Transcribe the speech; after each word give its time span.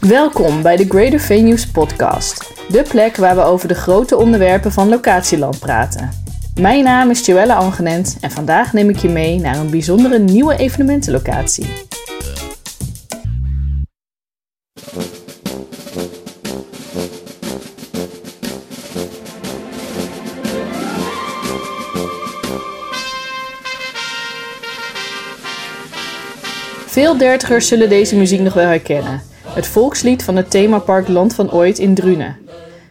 Welkom 0.00 0.62
bij 0.62 0.76
de 0.76 0.84
Greater 0.88 1.20
Venues 1.20 1.70
podcast. 1.70 2.52
De 2.68 2.82
plek 2.82 3.16
waar 3.16 3.36
we 3.36 3.42
over 3.42 3.68
de 3.68 3.74
grote 3.74 4.16
onderwerpen 4.16 4.72
van 4.72 4.88
locatieland 4.88 5.58
praten. 5.58 6.10
Mijn 6.54 6.84
naam 6.84 7.10
is 7.10 7.26
Joelle 7.26 7.54
Angenent 7.54 8.16
en 8.20 8.30
vandaag 8.30 8.72
neem 8.72 8.88
ik 8.88 8.96
je 8.96 9.08
mee 9.08 9.40
naar 9.40 9.56
een 9.56 9.70
bijzondere 9.70 10.18
nieuwe 10.18 10.56
evenementenlocatie. 10.56 11.66
Veel 26.86 27.16
dertigers 27.16 27.68
zullen 27.68 27.88
deze 27.88 28.16
muziek 28.16 28.40
nog 28.40 28.54
wel 28.54 28.66
herkennen. 28.66 29.29
Het 29.54 29.66
volkslied 29.66 30.22
van 30.22 30.36
het 30.36 30.50
themapark 30.50 31.08
Land 31.08 31.34
van 31.34 31.52
Ooit 31.52 31.78
in 31.78 31.94
Drunen. 31.94 32.36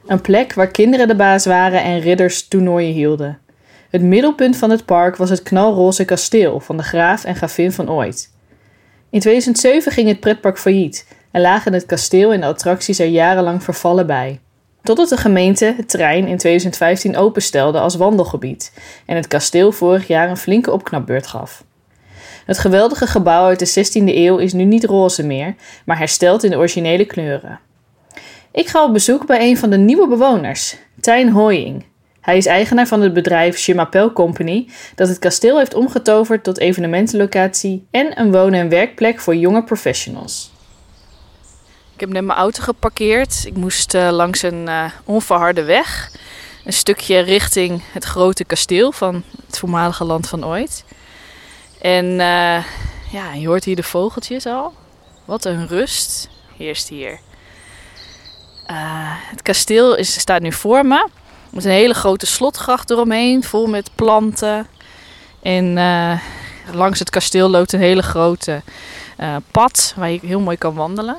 Een 0.08 0.22
plek 0.22 0.54
waar 0.54 0.68
kinderen 0.68 1.08
de 1.08 1.16
baas 1.16 1.46
waren 1.46 1.84
en 1.84 2.00
ridders 2.00 2.48
toernooien 2.48 2.94
hielden. 2.94 3.40
Het 3.90 4.02
middelpunt 4.02 4.58
van 4.58 4.70
het 4.70 4.86
park 4.86 5.16
was 5.16 5.30
het 5.30 5.44
knalroze 5.44 6.06
kasteel 6.06 6.60
van 6.60 6.78
de 6.78 6.84
graaf 6.84 7.24
en 7.24 7.36
gravin 7.36 7.72
van 7.72 7.92
Ooit. 7.92 8.32
In 9.10 9.20
2007 9.20 9.92
ging 9.92 10.08
het 10.08 10.20
pretpark 10.20 10.60
failliet 10.60 11.08
en 11.32 11.42
lagen 11.42 11.74
het 11.74 11.86
kasteel 11.86 12.34
en 12.34 12.40
de 12.40 12.46
attracties 12.46 13.00
er 13.00 13.08
jarenlang 13.08 13.64
vervallen 13.64 14.08
bij. 14.08 14.40
Totdat 14.84 15.10
de 15.10 15.18
gemeente 15.18 15.74
het 15.78 15.90
terrein 15.90 16.28
in 16.28 16.38
2015 16.38 17.18
openstelde 17.18 17.80
als 17.80 17.96
wandelgebied 17.96 18.74
en 19.06 19.16
het 19.16 19.28
kasteel 19.28 19.72
vorig 19.72 20.08
jaar 20.08 20.30
een 20.30 20.38
flinke 20.38 20.72
opknapbeurt 20.72 21.28
gaf. 21.28 21.64
Het 22.50 22.58
geweldige 22.58 23.08
gebouw 23.08 23.46
uit 23.46 23.60
de 23.60 23.86
16e 23.86 24.16
eeuw 24.16 24.38
is 24.38 24.54
nu 24.54 24.64
niet 24.64 24.86
roze 24.86 25.24
meer, 25.26 25.56
maar 25.86 25.98
hersteld 25.98 26.44
in 26.44 26.50
de 26.50 26.58
originele 26.58 27.06
kleuren. 27.06 27.60
Ik 28.52 28.68
ga 28.68 28.84
op 28.84 28.94
bezoek 28.94 29.26
bij 29.26 29.50
een 29.50 29.58
van 29.58 29.70
de 29.70 29.78
nieuwe 29.78 30.08
bewoners, 30.08 30.76
Tijn 31.00 31.32
Hoying. 31.32 31.86
Hij 32.22 32.38
is 32.38 32.46
eigenaar 32.46 32.88
van 32.88 33.02
het 33.02 33.14
bedrijf 33.14 33.58
Chimapel 33.58 34.14
Company, 34.14 34.68
dat 34.96 35.08
het 35.08 35.20
kasteel 35.20 35.58
heeft 35.58 35.74
omgetoverd 35.74 36.44
tot 36.44 36.60
evenementenlocatie 36.60 37.88
en 37.92 38.20
een 38.20 38.32
wonen- 38.32 38.60
en 38.60 38.70
werkplek 38.70 39.20
voor 39.20 39.36
jonge 39.36 39.64
professionals. 39.64 40.52
Ik 41.94 42.00
heb 42.00 42.10
net 42.10 42.24
mijn 42.24 42.40
auto 42.40 42.64
geparkeerd. 42.64 43.44
Ik 43.46 43.58
moest 43.58 43.94
uh, 43.94 44.10
langs 44.12 44.42
een 44.42 44.66
uh, 44.68 44.86
onverharde 45.06 45.64
weg. 45.64 46.12
Een 46.66 46.74
stukje 46.74 47.20
richting 47.20 47.82
het 47.94 48.04
grote 48.04 48.44
kasteel 48.44 48.92
van 48.92 49.24
het 49.46 49.60
voormalige 49.60 50.04
land 50.04 50.28
van 50.28 50.46
ooit. 50.46 50.84
En 51.82 52.06
uh, 52.06 52.64
ja, 53.12 53.34
je 53.34 53.48
hoort 53.48 53.64
hier 53.64 53.76
de 53.76 53.84
vogeltjes 53.84 54.46
al. 54.46 54.74
Wat 55.26 55.46
een 55.46 55.68
rust 55.68 56.30
heerst 56.58 56.90
hier. 56.90 57.20
het 59.30 59.42
kasteel 59.42 59.96
is, 59.96 60.20
staat 60.20 60.42
nu 60.42 60.52
voor 60.52 60.86
me. 60.86 61.08
Met 61.50 61.66
een 61.66 61.72
hele 61.72 61.94
grote 61.94 62.26
slotgracht 62.26 62.90
eromheen, 62.90 63.44
vol 63.44 63.68
met 63.68 63.90
planten. 63.96 64.68
En 65.42 65.74
langs 66.74 67.00
het 67.00 67.10
kasteel 67.10 67.50
loopt 67.50 67.74
een 67.74 67.80
hele 67.80 68.04
grote 68.04 68.62
pad 69.52 69.94
waar 69.96 70.10
je 70.10 70.20
heel 70.24 70.40
mooi 70.40 70.58
kan 70.58 70.74
wandelen. 70.74 71.18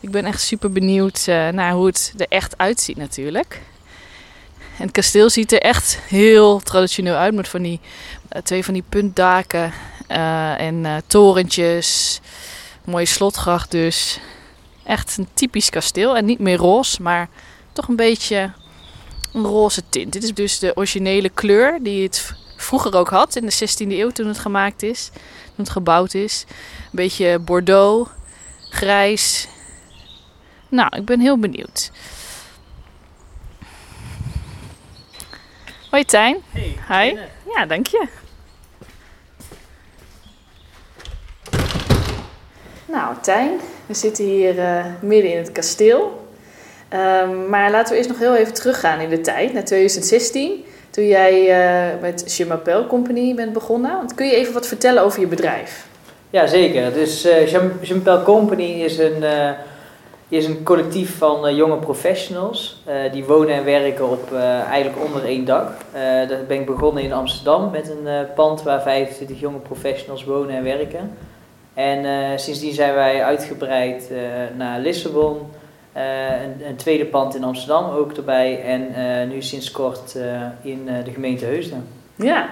Ik 0.00 0.10
ben 0.10 0.24
echt 0.24 0.40
super 0.40 0.72
benieuwd 0.72 1.24
naar 1.26 1.72
hoe 1.72 1.86
het 1.86 2.14
er 2.16 2.26
echt 2.28 2.58
uitziet 2.58 2.96
natuurlijk. 2.96 3.60
En 4.78 4.86
het 4.86 4.94
kasteel 4.94 5.30
ziet 5.30 5.52
er 5.52 5.60
echt 5.60 5.98
heel 6.08 6.60
traditioneel 6.60 7.14
uit 7.14 7.34
met 7.34 7.48
van 7.48 7.62
die, 7.62 7.80
twee 8.42 8.64
van 8.64 8.74
die 8.74 8.84
puntdaken 8.88 9.72
uh, 10.08 10.60
en 10.60 11.02
torentjes. 11.06 12.20
Mooie 12.84 13.06
slotgracht 13.06 13.70
dus. 13.70 14.20
Echt 14.84 15.16
een 15.18 15.28
typisch 15.34 15.70
kasteel 15.70 16.16
en 16.16 16.24
niet 16.24 16.38
meer 16.38 16.56
roze, 16.56 17.02
maar 17.02 17.28
toch 17.72 17.88
een 17.88 17.96
beetje 17.96 18.52
een 19.32 19.44
roze 19.44 19.82
tint. 19.88 20.12
Dit 20.12 20.22
is 20.22 20.34
dus 20.34 20.58
de 20.58 20.76
originele 20.76 21.28
kleur 21.28 21.78
die 21.82 22.02
het 22.02 22.34
vroeger 22.56 22.96
ook 22.96 23.08
had 23.08 23.36
in 23.36 23.46
de 23.46 23.52
16e 23.52 23.88
eeuw 23.88 24.10
toen 24.10 24.26
het 24.26 24.38
gemaakt 24.38 24.82
is. 24.82 25.10
Toen 25.44 25.64
het 25.64 25.70
gebouwd 25.70 26.14
is. 26.14 26.44
Een 26.48 26.88
beetje 26.90 27.38
bordeaux, 27.38 28.10
grijs, 28.70 29.48
nou, 30.70 30.96
ik 30.96 31.04
ben 31.04 31.20
heel 31.20 31.38
benieuwd. 31.38 31.90
Hoi 35.90 36.04
Tijn. 36.04 36.36
Hey. 36.50 36.76
Hi. 36.88 37.18
Ja, 37.54 37.66
dank 37.66 37.86
je. 37.86 38.08
Nou, 42.90 43.14
Tijn, 43.20 43.50
we 43.86 43.94
zitten 43.94 44.24
hier 44.24 44.56
uh, 44.56 44.84
midden 45.00 45.30
in 45.32 45.36
het 45.36 45.52
kasteel. 45.52 46.28
Um, 47.22 47.48
maar 47.48 47.70
laten 47.70 47.92
we 47.92 47.96
eerst 47.96 48.08
nog 48.10 48.18
heel 48.18 48.36
even 48.36 48.54
teruggaan 48.54 49.00
in 49.00 49.08
de 49.08 49.20
tijd, 49.20 49.52
naar 49.52 49.64
2016. 49.64 50.64
Toen 50.90 51.06
jij 51.06 51.32
uh, 51.94 52.00
met 52.00 52.24
Chimapel 52.26 52.86
Company 52.86 53.34
bent 53.34 53.52
begonnen. 53.52 54.14
Kun 54.14 54.26
je 54.26 54.34
even 54.34 54.52
wat 54.52 54.66
vertellen 54.66 55.02
over 55.02 55.20
je 55.20 55.26
bedrijf? 55.26 55.86
Ja, 56.30 56.46
zeker. 56.46 56.92
Dus 56.92 57.26
uh, 57.26 58.24
Company 58.24 58.82
is 58.82 58.98
een 58.98 59.24
is 60.28 60.46
een 60.46 60.62
collectief 60.62 61.18
van 61.18 61.54
jonge 61.54 61.76
professionals. 61.76 62.82
Die 63.12 63.24
wonen 63.24 63.54
en 63.54 63.64
werken 63.64 64.10
op 64.10 64.34
eigenlijk 64.70 65.04
onder 65.04 65.24
één 65.24 65.44
dak. 65.44 65.68
dat 66.28 66.46
ben 66.46 66.60
ik 66.60 66.66
begonnen 66.66 67.02
in 67.02 67.12
Amsterdam 67.12 67.70
met 67.70 67.88
een 67.88 68.26
pand 68.34 68.62
waar 68.62 68.82
25 68.82 69.40
jonge 69.40 69.58
professionals 69.58 70.24
wonen 70.24 70.56
en 70.56 70.62
werken. 70.62 71.16
En 71.74 72.38
sindsdien 72.38 72.72
zijn 72.72 72.94
wij 72.94 73.24
uitgebreid 73.24 74.10
naar 74.56 74.80
Lissabon. 74.80 75.38
Een, 75.92 76.66
een, 76.66 76.76
tweede 76.76 77.06
pand 77.06 77.34
in 77.34 77.44
Amsterdam 77.44 77.90
ook 77.90 78.12
erbij. 78.12 78.62
En 78.62 79.28
nu 79.28 79.42
sinds 79.42 79.70
kort 79.70 80.16
in 80.62 80.88
de 81.04 81.10
gemeente 81.12 81.44
Heusden. 81.44 81.86
Ja, 82.14 82.48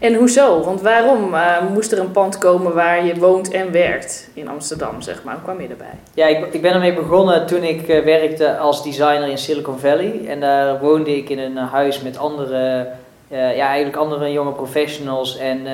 en 0.00 0.14
hoezo? 0.14 0.62
Want 0.64 0.80
waarom 0.80 1.34
uh, 1.34 1.56
moest 1.72 1.92
er 1.92 1.98
een 1.98 2.10
pand 2.10 2.38
komen 2.38 2.74
waar 2.74 3.04
je 3.04 3.14
woont 3.14 3.50
en 3.50 3.72
werkt 3.72 4.28
in 4.34 4.48
Amsterdam, 4.48 5.02
zeg 5.02 5.24
maar? 5.24 5.34
Hoe 5.34 5.42
kwam 5.42 5.60
je 5.60 5.68
erbij? 5.68 5.94
Ja, 6.14 6.26
ik, 6.26 6.54
ik 6.54 6.62
ben 6.62 6.72
ermee 6.72 6.94
begonnen 6.94 7.46
toen 7.46 7.62
ik 7.62 7.88
uh, 7.88 8.04
werkte 8.04 8.58
als 8.58 8.82
designer 8.82 9.28
in 9.28 9.38
Silicon 9.38 9.78
Valley. 9.78 10.20
En 10.26 10.40
daar 10.40 10.80
woonde 10.80 11.16
ik 11.16 11.28
in 11.28 11.38
een 11.38 11.56
huis 11.56 12.02
met 12.02 12.18
andere, 12.18 12.88
uh, 13.32 13.56
ja, 13.56 13.66
eigenlijk 13.66 13.96
andere 13.96 14.32
jonge 14.32 14.52
professionals. 14.52 15.38
En 15.38 15.64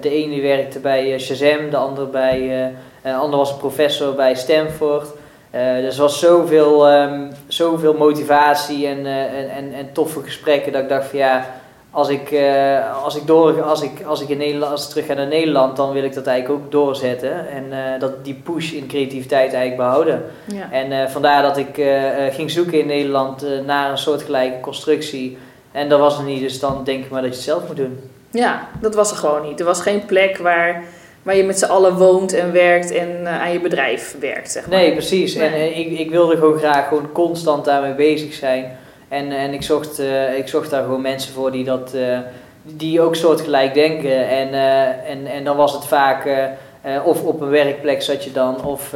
de 0.00 0.10
ene 0.10 0.40
werkte 0.40 0.78
bij 0.78 1.18
Shazam, 1.18 1.70
de 1.70 1.76
andere 1.76 2.06
bij, 2.06 2.72
een 3.02 3.14
ander 3.14 3.38
was 3.38 3.56
professor 3.56 4.14
bij 4.14 4.34
Stanford. 4.34 5.06
dus 5.82 5.94
er 5.94 6.02
was 6.02 6.18
zoveel, 6.18 6.92
um, 6.92 7.30
zoveel 7.46 7.94
motivatie 7.94 8.86
en, 8.86 9.06
en, 9.06 9.50
en, 9.50 9.72
en 9.72 9.92
toffe 9.92 10.22
gesprekken 10.22 10.72
dat 10.72 10.82
ik 10.82 10.88
dacht 10.88 11.06
van 11.06 11.18
ja 11.18 11.46
als 11.90 12.08
ik, 12.08 12.30
uh, 12.30 13.04
als 13.04 13.16
ik, 13.16 13.26
door, 13.26 13.62
als 13.62 13.82
ik, 13.82 14.02
als 14.06 14.20
ik, 14.20 14.28
in 14.28 14.38
Nederland, 14.38 14.72
als 14.72 14.84
ik 14.84 14.90
terug 14.90 15.06
ga 15.06 15.14
naar 15.14 15.26
Nederland, 15.26 15.76
dan 15.76 15.92
wil 15.92 16.04
ik 16.04 16.14
dat 16.14 16.26
eigenlijk 16.26 16.60
ook 16.60 16.72
doorzetten. 16.72 17.48
En 17.48 17.64
uh, 17.70 18.00
dat 18.00 18.24
die 18.24 18.34
push 18.34 18.72
in 18.72 18.86
creativiteit 18.86 19.52
eigenlijk 19.52 19.76
behouden. 19.76 20.24
Ja. 20.44 20.70
En 20.70 20.92
uh, 20.92 21.06
vandaar 21.06 21.42
dat 21.42 21.56
ik 21.56 21.80
ging 22.30 22.50
zoeken 22.50 22.80
in 22.80 22.86
Nederland 22.86 23.46
naar 23.66 23.90
een 23.90 23.98
soortgelijke 23.98 24.60
constructie. 24.60 25.38
En 25.78 25.88
dat 25.88 25.98
was 25.98 26.18
er 26.18 26.24
niet, 26.24 26.40
dus 26.40 26.60
dan 26.60 26.84
denk 26.84 27.04
ik 27.04 27.10
maar 27.10 27.22
dat 27.22 27.30
je 27.30 27.36
het 27.36 27.44
zelf 27.44 27.66
moet 27.66 27.76
doen. 27.76 28.00
Ja, 28.30 28.68
dat 28.80 28.94
was 28.94 29.10
er 29.10 29.16
gewoon 29.16 29.42
niet. 29.42 29.60
Er 29.60 29.66
was 29.66 29.80
geen 29.80 30.04
plek 30.06 30.36
waar, 30.36 30.82
waar 31.22 31.36
je 31.36 31.44
met 31.44 31.58
z'n 31.58 31.64
allen 31.64 31.96
woont 31.96 32.32
en 32.32 32.52
werkt 32.52 32.90
en 32.90 33.26
aan 33.26 33.52
je 33.52 33.60
bedrijf 33.60 34.16
werkt, 34.20 34.50
zeg 34.50 34.66
maar. 34.66 34.78
Nee, 34.78 34.92
precies. 34.92 35.34
Nee. 35.34 35.48
En 35.48 35.78
ik, 35.78 35.98
ik 35.98 36.10
wilde 36.10 36.36
gewoon 36.36 36.58
graag 36.58 36.88
gewoon 36.88 37.12
constant 37.12 37.64
daarmee 37.64 37.94
bezig 37.94 38.32
zijn. 38.34 38.78
En, 39.08 39.32
en 39.32 39.52
ik, 39.52 39.62
zocht, 39.62 40.00
uh, 40.00 40.38
ik 40.38 40.48
zocht 40.48 40.70
daar 40.70 40.82
gewoon 40.82 41.00
mensen 41.00 41.32
voor 41.32 41.52
die, 41.52 41.64
dat, 41.64 41.94
die 42.62 43.00
ook 43.00 43.14
soortgelijk 43.14 43.74
denken. 43.74 44.28
En, 44.28 44.52
en, 45.06 45.26
en 45.26 45.44
dan 45.44 45.56
was 45.56 45.72
het 45.72 45.84
vaak 45.84 46.28
of 47.04 47.22
op 47.22 47.40
een 47.40 47.48
werkplek 47.48 48.02
zat 48.02 48.24
je 48.24 48.32
dan, 48.32 48.64
of, 48.64 48.94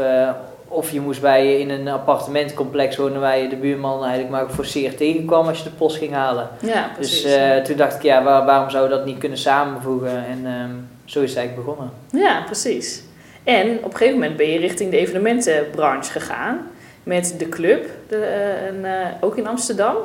of 0.73 0.91
je 0.91 1.01
moest 1.01 1.21
bij 1.21 1.47
je 1.47 1.59
in 1.59 1.71
een 1.71 1.89
appartementencomplex 1.89 2.97
wonen 2.97 3.21
waar 3.21 3.39
je 3.39 3.49
de 3.49 3.57
buurman 3.57 4.01
eigenlijk 4.01 4.31
maar 4.31 4.47
geforceerd 4.47 4.97
tegenkwam 4.97 5.49
als 5.49 5.59
je 5.59 5.65
de 5.65 5.71
post 5.71 5.97
ging 5.97 6.13
halen. 6.13 6.49
Ja, 6.63 6.91
precies. 6.95 7.23
Dus 7.23 7.67
toen 7.67 7.77
dacht 7.77 7.95
ik, 7.95 8.03
ja, 8.03 8.23
waar, 8.23 8.45
waarom 8.45 8.71
zou 8.71 8.85
we 8.85 8.95
dat 8.95 9.05
niet 9.05 9.19
kunnen 9.19 9.39
samenvoegen? 9.39 10.27
En 10.27 10.47
um, 10.47 10.89
zo 11.05 11.21
is 11.21 11.29
het 11.29 11.39
eigenlijk 11.39 11.67
begonnen. 11.67 11.93
Ja, 12.13 12.43
precies. 12.45 13.03
En 13.45 13.77
op 13.77 13.85
een 13.85 13.97
gegeven 13.97 14.19
moment 14.19 14.37
ben 14.37 14.49
je 14.49 14.59
richting 14.59 14.91
de 14.91 14.97
evenementenbranche 14.97 16.13
gegaan 16.13 16.71
met 17.03 17.35
de 17.39 17.49
club, 17.49 17.91
de, 18.09 18.17
uh, 18.17 18.67
en, 18.67 18.77
uh, 18.83 19.07
ook 19.21 19.37
in 19.37 19.47
Amsterdam. 19.47 19.97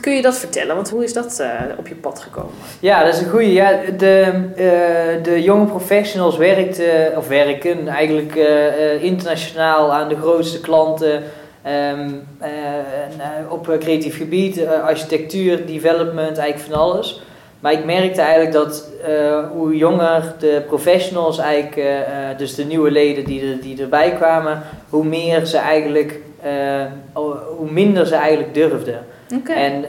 Kun 0.00 0.12
je 0.12 0.22
dat 0.22 0.38
vertellen? 0.38 0.74
Want 0.74 0.90
hoe 0.90 1.04
is 1.04 1.12
dat 1.12 1.38
uh, 1.40 1.48
op 1.78 1.88
je 1.88 1.94
pad 1.94 2.20
gekomen? 2.20 2.54
Ja, 2.80 3.04
dat 3.04 3.14
is 3.14 3.20
een 3.20 3.30
goede. 3.30 3.52
Ja, 3.52 3.80
de, 3.98 4.32
de 5.22 5.42
jonge 5.42 5.64
professionals 5.64 6.36
werkten, 6.36 7.16
of 7.16 7.28
werken 7.28 7.88
eigenlijk 7.88 8.34
internationaal 9.00 9.92
aan 9.92 10.08
de 10.08 10.16
grootste 10.16 10.60
klanten. 10.60 11.22
Um, 11.98 12.26
op 13.48 13.76
creatief 13.80 14.16
gebied, 14.16 14.66
architectuur, 14.66 15.66
development, 15.66 16.38
eigenlijk 16.38 16.70
van 16.70 16.80
alles. 16.80 17.22
Maar 17.60 17.72
ik 17.72 17.84
merkte 17.84 18.20
eigenlijk 18.20 18.52
dat 18.52 18.88
hoe 19.52 19.76
jonger 19.76 20.34
de 20.38 20.62
professionals 20.66 21.38
eigenlijk, 21.38 21.82
dus 22.36 22.54
de 22.54 22.64
nieuwe 22.64 22.90
leden 22.90 23.24
die, 23.24 23.58
die 23.58 23.82
erbij 23.82 24.12
kwamen, 24.12 24.62
hoe 24.88 25.04
meer 25.04 25.46
ze 25.46 25.56
eigenlijk, 25.56 26.20
hoe 27.56 27.70
minder 27.70 28.06
ze 28.06 28.14
eigenlijk 28.14 28.54
durfden. 28.54 29.06
En 29.54 29.84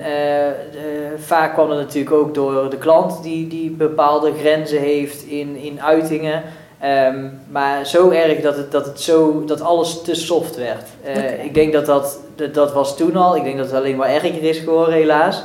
vaak 1.17 1.53
kwam 1.53 1.69
het 1.69 1.79
natuurlijk 1.79 2.15
ook 2.15 2.33
door 2.33 2.69
de 2.69 2.77
klant 2.77 3.23
die, 3.23 3.47
die 3.47 3.69
bepaalde 3.69 4.33
grenzen 4.33 4.79
heeft 4.79 5.23
in, 5.23 5.55
in 5.55 5.81
uitingen. 5.81 6.43
Ehm, 6.79 7.27
maar 7.49 7.85
zo 7.85 8.09
erg 8.09 8.41
dat, 8.41 8.57
het, 8.57 8.71
dat, 8.71 8.85
het 8.85 9.01
zo, 9.01 9.43
dat 9.45 9.61
alles 9.61 10.01
te 10.01 10.15
soft 10.15 10.55
werd. 10.55 10.87
Uh, 11.17 11.43
Ik 11.43 11.53
denk 11.53 11.73
dat 11.73 11.85
dat, 11.85 12.19
dat 12.35 12.53
dat 12.53 12.73
was 12.73 12.97
toen 12.97 13.15
al. 13.15 13.35
Ik 13.35 13.43
denk 13.43 13.57
dat 13.57 13.65
het 13.65 13.75
alleen 13.75 13.95
maar 13.95 14.09
erger 14.09 14.43
is 14.43 14.57
geworden, 14.57 14.93
helaas. 14.93 15.43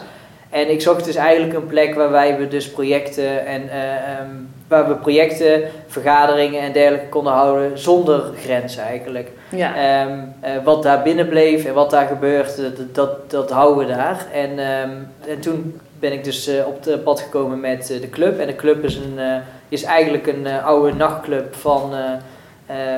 En 0.50 0.70
ik 0.70 0.81
zocht 0.81 1.05
dus 1.05 1.14
eigenlijk 1.14 1.55
een 1.55 1.67
plek 1.67 1.94
waarbij 1.94 2.38
we 2.38 2.49
dus 2.49 2.70
projecten 2.70 3.47
en 3.47 3.62
uh, 3.64 4.20
um, 4.20 4.49
waar 4.69 4.88
we 4.88 4.94
projecten, 4.94 5.62
vergaderingen 5.87 6.61
en 6.61 6.72
dergelijke 6.72 7.08
konden 7.08 7.32
houden 7.32 7.78
zonder 7.78 8.22
grens 8.43 8.76
eigenlijk. 8.76 9.31
Ja. 9.49 10.02
Um, 10.06 10.34
uh, 10.44 10.50
wat 10.64 10.82
daar 10.82 11.02
binnen 11.02 11.28
bleef 11.28 11.64
en 11.64 11.75
wat 11.75 11.90
daar 11.90 12.06
gebeurt, 12.06 12.56
dat, 12.56 12.94
dat, 12.94 13.31
dat 13.31 13.50
houden 13.50 13.87
we 13.87 13.94
daar. 13.94 14.26
En, 14.32 14.50
um, 14.50 15.08
en 15.28 15.40
toen 15.40 15.81
ben 15.99 16.12
ik 16.12 16.25
dus 16.25 16.49
uh, 16.49 16.66
op 16.66 16.84
het 16.84 17.05
pad 17.05 17.20
gekomen 17.20 17.61
met 17.61 17.87
de 17.87 18.11
club. 18.11 18.38
En 18.38 18.46
de 18.46 18.56
club 18.56 18.84
is 18.84 18.96
een 18.96 19.43
is 19.69 19.82
eigenlijk 19.82 20.26
een 20.26 20.46
oude 20.46 20.94
nachtclub 20.94 21.55
van, 21.55 21.93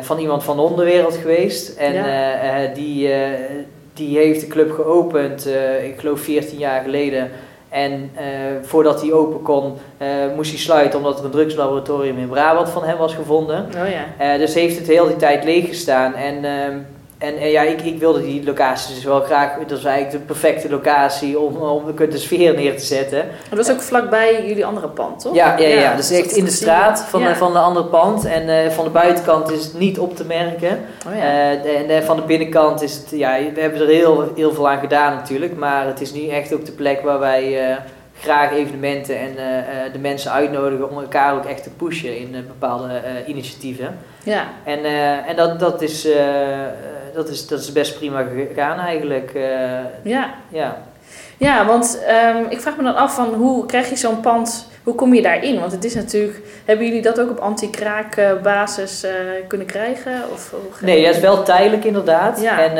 van 0.00 0.18
iemand 0.18 0.44
van 0.44 0.56
de 0.56 0.62
onderwereld 0.62 1.16
geweest. 1.16 1.76
En 1.76 1.94
ja. 1.94 2.66
die, 2.74 3.10
die 3.94 4.18
heeft 4.18 4.40
de 4.40 4.46
club 4.46 4.72
geopend, 4.72 5.48
ik 5.82 5.98
geloof 5.98 6.20
14 6.20 6.58
jaar 6.58 6.82
geleden. 6.82 7.30
En 7.76 8.10
voordat 8.62 9.00
hij 9.00 9.12
open 9.12 9.42
kon, 9.42 9.74
moest 10.36 10.50
hij 10.50 10.58
sluiten 10.58 10.98
omdat 10.98 11.18
er 11.18 11.24
een 11.24 11.30
drugslaboratorium 11.30 12.18
in 12.18 12.28
Brabant 12.28 12.68
van 12.68 12.84
hem 12.84 12.96
was 12.96 13.14
gevonden. 13.14 13.66
Oh 13.66 13.88
ja. 14.18 14.38
dus 14.38 14.54
heeft 14.54 14.78
het 14.78 14.86
heel 14.86 15.06
die 15.06 15.16
tijd 15.16 15.44
leeg 15.44 15.68
gestaan. 15.68 16.14
En 16.14 16.44
ehm, 16.44 16.78
en, 17.18 17.38
en, 17.38 17.50
ja, 17.50 17.62
ik, 17.62 17.82
ik 17.82 17.98
wilde 17.98 18.22
die 18.22 18.44
locatie 18.44 18.94
dus 18.94 19.04
wel 19.04 19.20
graag. 19.20 19.58
Dat 19.66 19.78
is 19.78 19.84
eigenlijk 19.84 20.18
de 20.18 20.32
perfecte 20.32 20.70
locatie 20.70 21.38
om, 21.38 21.56
om 21.56 21.96
de 21.96 22.18
sfeer 22.18 22.54
neer 22.54 22.76
te 22.76 22.84
zetten. 22.84 23.24
Dat 23.48 23.58
was 23.58 23.70
ook 23.70 23.80
vlakbij 23.80 24.46
jullie 24.46 24.66
andere 24.66 24.88
pand, 24.88 25.20
toch? 25.20 25.34
Ja, 25.34 25.58
ja, 25.58 25.66
ja, 25.66 25.80
ja. 25.80 25.96
dus 25.96 26.10
echt 26.10 26.32
in 26.32 26.44
de 26.44 26.50
straat 26.50 27.00
van, 27.00 27.22
de, 27.22 27.34
van 27.34 27.52
de 27.52 27.58
andere 27.58 27.86
pand. 27.86 28.24
En 28.24 28.48
uh, 28.48 28.70
van 28.70 28.84
de 28.84 28.90
buitenkant 28.90 29.50
is 29.50 29.64
het 29.64 29.78
niet 29.78 29.98
op 29.98 30.16
te 30.16 30.24
merken. 30.24 30.78
Oh, 31.06 31.16
ja. 31.16 31.52
uh, 31.52 31.78
en 31.78 31.90
uh, 31.90 32.06
van 32.06 32.16
de 32.16 32.22
binnenkant 32.22 32.82
is 32.82 32.94
het. 32.94 33.10
Ja, 33.10 33.38
we 33.54 33.60
hebben 33.60 33.80
er 33.80 33.88
heel, 33.88 34.32
heel 34.34 34.52
veel 34.52 34.68
aan 34.68 34.80
gedaan 34.80 35.14
natuurlijk. 35.14 35.56
Maar 35.56 35.86
het 35.86 36.00
is 36.00 36.12
nu 36.12 36.28
echt 36.28 36.54
ook 36.54 36.66
de 36.66 36.72
plek 36.72 37.02
waar 37.02 37.18
wij 37.18 37.78
graag 38.20 38.52
evenementen 38.52 39.18
en 39.18 39.34
de 39.92 39.98
mensen 39.98 40.32
uitnodigen 40.32 40.90
om 40.90 40.98
elkaar 40.98 41.34
ook 41.34 41.44
echt 41.44 41.62
te 41.62 41.70
pushen 41.70 42.18
in 42.18 42.30
bepaalde 42.46 43.00
initiatieven. 43.26 43.98
Ja. 44.22 44.46
En, 44.64 44.84
en 45.26 45.36
dat, 45.36 45.60
dat 45.60 45.82
is 45.82 46.08
dat, 47.14 47.28
is, 47.28 47.46
dat 47.46 47.60
is 47.60 47.72
best 47.72 47.98
prima 47.98 48.22
gegaan 48.22 48.78
eigenlijk. 48.78 49.32
Ja. 50.02 50.34
ja. 50.48 50.76
Ja, 51.38 51.66
want 51.66 52.02
um, 52.34 52.46
ik 52.48 52.60
vraag 52.60 52.76
me 52.76 52.82
dan 52.82 52.96
af 52.96 53.14
van 53.14 53.34
hoe 53.34 53.66
krijg 53.66 53.88
je 53.88 53.96
zo'n 53.96 54.20
pand, 54.20 54.68
hoe 54.86 54.94
kom 54.94 55.14
je 55.14 55.22
daarin? 55.22 55.60
Want 55.60 55.72
het 55.72 55.84
is 55.84 55.94
natuurlijk, 55.94 56.40
hebben 56.64 56.86
jullie 56.86 57.02
dat 57.02 57.20
ook 57.20 57.30
op 57.30 57.38
anti-kraak 57.38 58.40
basis 58.42 59.04
uh, 59.04 59.10
kunnen 59.48 59.66
krijgen? 59.66 60.22
Of, 60.32 60.54
nee, 60.80 61.04
dat 61.04 61.14
is 61.14 61.20
wel 61.20 61.42
tijdelijk 61.42 61.84
inderdaad. 61.84 62.40
Ja. 62.40 62.62
En 62.62 62.74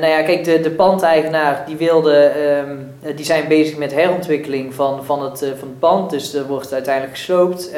nou 0.00 0.12
ja, 0.12 0.22
kijk, 0.22 0.44
de, 0.44 0.60
de 0.60 0.70
pandeigenaar 0.70 1.62
die 1.66 1.76
wilde, 1.76 2.32
um, 2.68 2.94
die 3.16 3.24
zijn 3.24 3.48
bezig 3.48 3.76
met 3.76 3.94
herontwikkeling 3.94 4.74
van, 4.74 5.04
van, 5.04 5.22
het, 5.22 5.38
van 5.38 5.68
het 5.68 5.78
pand. 5.78 6.10
Dus 6.10 6.34
er 6.34 6.46
wordt 6.46 6.72
uiteindelijk 6.72 7.16
gesloopt. 7.16 7.70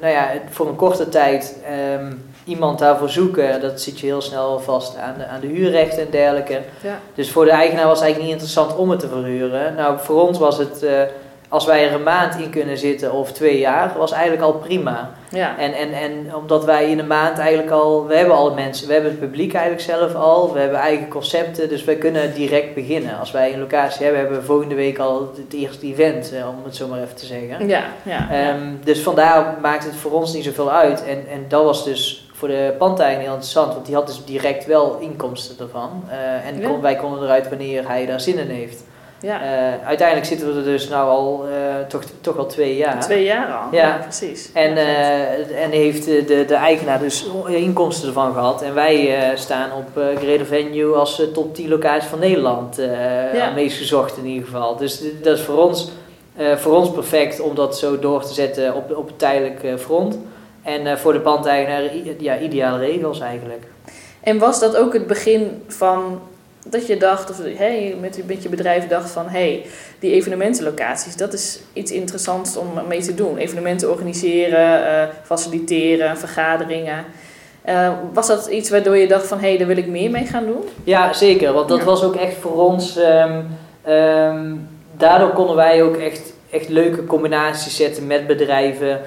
nou 0.00 0.12
ja, 0.12 0.30
voor 0.50 0.68
een 0.68 0.76
korte 0.76 1.08
tijd... 1.08 1.56
Um, 2.00 2.26
iemand 2.44 2.78
daarvoor 2.78 3.08
zoeken, 3.08 3.60
dat 3.60 3.80
zit 3.80 4.00
je 4.00 4.06
heel 4.06 4.20
snel 4.20 4.58
vast 4.58 4.96
aan 4.96 5.14
de, 5.18 5.26
aan 5.26 5.40
de 5.40 5.46
huurrechten 5.46 6.02
en 6.02 6.10
dergelijke. 6.10 6.60
Ja. 6.82 6.98
Dus 7.14 7.30
voor 7.30 7.44
de 7.44 7.50
eigenaar 7.50 7.86
was 7.86 7.98
het 7.98 8.02
eigenlijk 8.02 8.32
niet 8.32 8.42
interessant 8.42 8.76
om 8.76 8.90
het 8.90 9.00
te 9.00 9.08
verhuren. 9.08 9.74
Nou, 9.74 9.98
voor 9.98 10.22
ons 10.28 10.38
was 10.38 10.58
het, 10.58 10.86
als 11.48 11.64
wij 11.64 11.86
er 11.86 11.94
een 11.94 12.02
maand 12.02 12.38
in 12.38 12.50
kunnen 12.50 12.78
zitten 12.78 13.12
of 13.12 13.32
twee 13.32 13.58
jaar, 13.58 13.92
was 13.96 14.12
eigenlijk 14.12 14.42
al 14.42 14.52
prima. 14.52 15.10
Ja. 15.30 15.58
En, 15.58 15.72
en, 15.72 15.92
en 15.92 16.34
omdat 16.34 16.64
wij 16.64 16.90
in 16.90 16.98
een 16.98 17.06
maand 17.06 17.38
eigenlijk 17.38 17.70
al, 17.70 18.06
we 18.06 18.16
hebben 18.16 18.34
al 18.34 18.54
mensen, 18.54 18.86
we 18.86 18.92
hebben 18.92 19.10
het 19.10 19.20
publiek 19.20 19.52
eigenlijk 19.54 19.84
zelf 19.84 20.14
al, 20.14 20.52
we 20.52 20.58
hebben 20.58 20.78
eigen 20.78 21.08
concepten, 21.08 21.68
dus 21.68 21.84
wij 21.84 21.96
kunnen 21.96 22.34
direct 22.34 22.74
beginnen. 22.74 23.18
Als 23.18 23.30
wij 23.30 23.52
een 23.52 23.60
locatie 23.60 24.02
hebben, 24.02 24.20
hebben 24.20 24.38
we 24.38 24.44
volgende 24.44 24.74
week 24.74 24.98
al 24.98 25.32
het 25.36 25.54
eerste 25.54 25.86
event, 25.86 26.32
eh, 26.32 26.48
om 26.48 26.64
het 26.64 26.76
zo 26.76 26.88
maar 26.88 27.02
even 27.02 27.16
te 27.16 27.26
zeggen. 27.26 27.68
Ja, 27.68 27.84
ja, 28.02 28.50
um, 28.50 28.80
dus 28.84 29.00
vandaar 29.00 29.58
maakt 29.62 29.84
het 29.84 29.96
voor 29.96 30.12
ons 30.12 30.34
niet 30.34 30.44
zoveel 30.44 30.72
uit. 30.72 31.04
En, 31.04 31.24
en 31.30 31.44
dat 31.48 31.64
was 31.64 31.84
dus 31.84 32.28
voor 32.32 32.48
de 32.48 32.74
pandeigenaar 32.78 33.22
heel 33.22 33.32
interessant, 33.32 33.72
want 33.72 33.86
die 33.86 33.94
had 33.94 34.06
dus 34.06 34.24
direct 34.24 34.66
wel 34.66 34.98
inkomsten 35.00 35.56
ervan. 35.66 36.04
Uh, 36.08 36.46
en 36.46 36.80
wij 36.80 36.96
konden 36.96 37.22
eruit 37.22 37.48
wanneer 37.48 37.88
hij 37.88 38.06
daar 38.06 38.20
zin 38.20 38.38
in 38.38 38.48
heeft. 38.48 38.82
Ja. 39.20 39.42
Uh, 39.42 39.86
uiteindelijk 39.86 40.26
zitten 40.26 40.52
we 40.52 40.58
er 40.58 40.64
dus 40.64 40.88
nou 40.88 41.08
al 41.08 41.46
uh, 41.48 41.54
toch, 41.88 42.02
toch 42.20 42.38
al 42.38 42.46
twee 42.46 42.76
jaar. 42.76 43.00
Twee 43.00 43.24
jaar 43.24 43.52
al, 43.52 43.74
ja, 43.76 43.98
precies. 44.02 44.50
En, 44.52 44.72
uh, 44.72 45.62
en 45.62 45.70
heeft 45.70 46.04
de, 46.04 46.44
de, 46.46 46.54
eigenaar 46.54 46.98
dus 46.98 47.26
inkomsten 47.46 48.08
ervan 48.08 48.32
gehad. 48.32 48.62
En 48.62 48.74
wij 48.74 49.32
staan 49.34 49.70
op 49.72 49.86
Greater 49.94 50.46
Venue 50.46 50.94
als 50.94 51.22
top 51.32 51.54
10 51.54 51.68
locatie 51.68 52.08
van 52.08 52.18
Nederland. 52.18 52.76
Ja. 53.32 53.50
Meest 53.54 53.76
gezocht 53.76 54.16
in 54.16 54.26
ieder 54.26 54.44
geval. 54.44 54.76
Dus 54.76 55.02
dat 55.22 55.38
is 55.38 55.44
voor 55.44 55.64
ons, 55.64 55.90
voor 56.56 56.76
ons 56.76 56.90
perfect 56.90 57.40
om 57.40 57.54
dat 57.54 57.78
zo 57.78 57.98
door 57.98 58.24
te 58.24 58.34
zetten 58.34 58.74
op, 58.74 58.96
op 58.96 59.06
het 59.06 59.18
tijdelijk 59.18 59.80
front. 59.80 60.18
En 60.62 60.98
voor 60.98 61.12
de 61.12 61.20
pandeigenaar 61.20 61.82
ja, 62.18 62.38
ideale 62.38 62.78
regels 62.78 63.20
eigenlijk. 63.20 63.66
En 64.20 64.38
was 64.38 64.60
dat 64.60 64.76
ook 64.76 64.92
het 64.92 65.06
begin 65.06 65.62
van 65.66 66.20
dat 66.70 66.86
je 66.86 66.96
dacht, 66.96 67.30
of 67.30 67.40
hey, 67.56 67.96
met, 68.00 68.20
met 68.26 68.42
je 68.42 68.48
bedrijf 68.48 68.86
dacht 68.86 69.10
van 69.10 69.28
hé, 69.28 69.38
hey, 69.38 69.66
die 69.98 70.12
evenementenlocaties, 70.12 71.16
dat 71.16 71.32
is 71.32 71.60
iets 71.72 71.90
interessants 71.90 72.56
om 72.56 72.66
mee 72.88 73.00
te 73.00 73.14
doen. 73.14 73.36
Evenementen 73.36 73.90
organiseren, 73.90 74.80
uh, 74.80 75.14
faciliteren, 75.24 76.18
vergaderingen. 76.18 77.04
Uh, 77.68 77.90
was 78.12 78.26
dat 78.26 78.46
iets 78.46 78.70
waardoor 78.70 78.96
je 78.96 79.08
dacht 79.08 79.26
van 79.26 79.38
hé, 79.38 79.48
hey, 79.48 79.58
daar 79.58 79.66
wil 79.66 79.76
ik 79.76 79.86
meer 79.86 80.10
mee 80.10 80.26
gaan 80.26 80.46
doen? 80.46 80.64
Ja, 80.84 81.12
zeker. 81.12 81.52
Want 81.52 81.68
dat 81.68 81.82
was 81.82 82.02
ook 82.02 82.16
echt 82.16 82.36
voor 82.40 82.64
ons. 82.64 82.96
Um, 82.96 83.46
um, 83.92 84.68
daardoor 84.96 85.30
konden 85.30 85.56
wij 85.56 85.82
ook 85.82 85.96
echt, 85.96 86.32
echt 86.50 86.68
leuke 86.68 87.04
combinaties 87.04 87.76
zetten 87.76 88.06
met 88.06 88.26
bedrijven. 88.26 89.00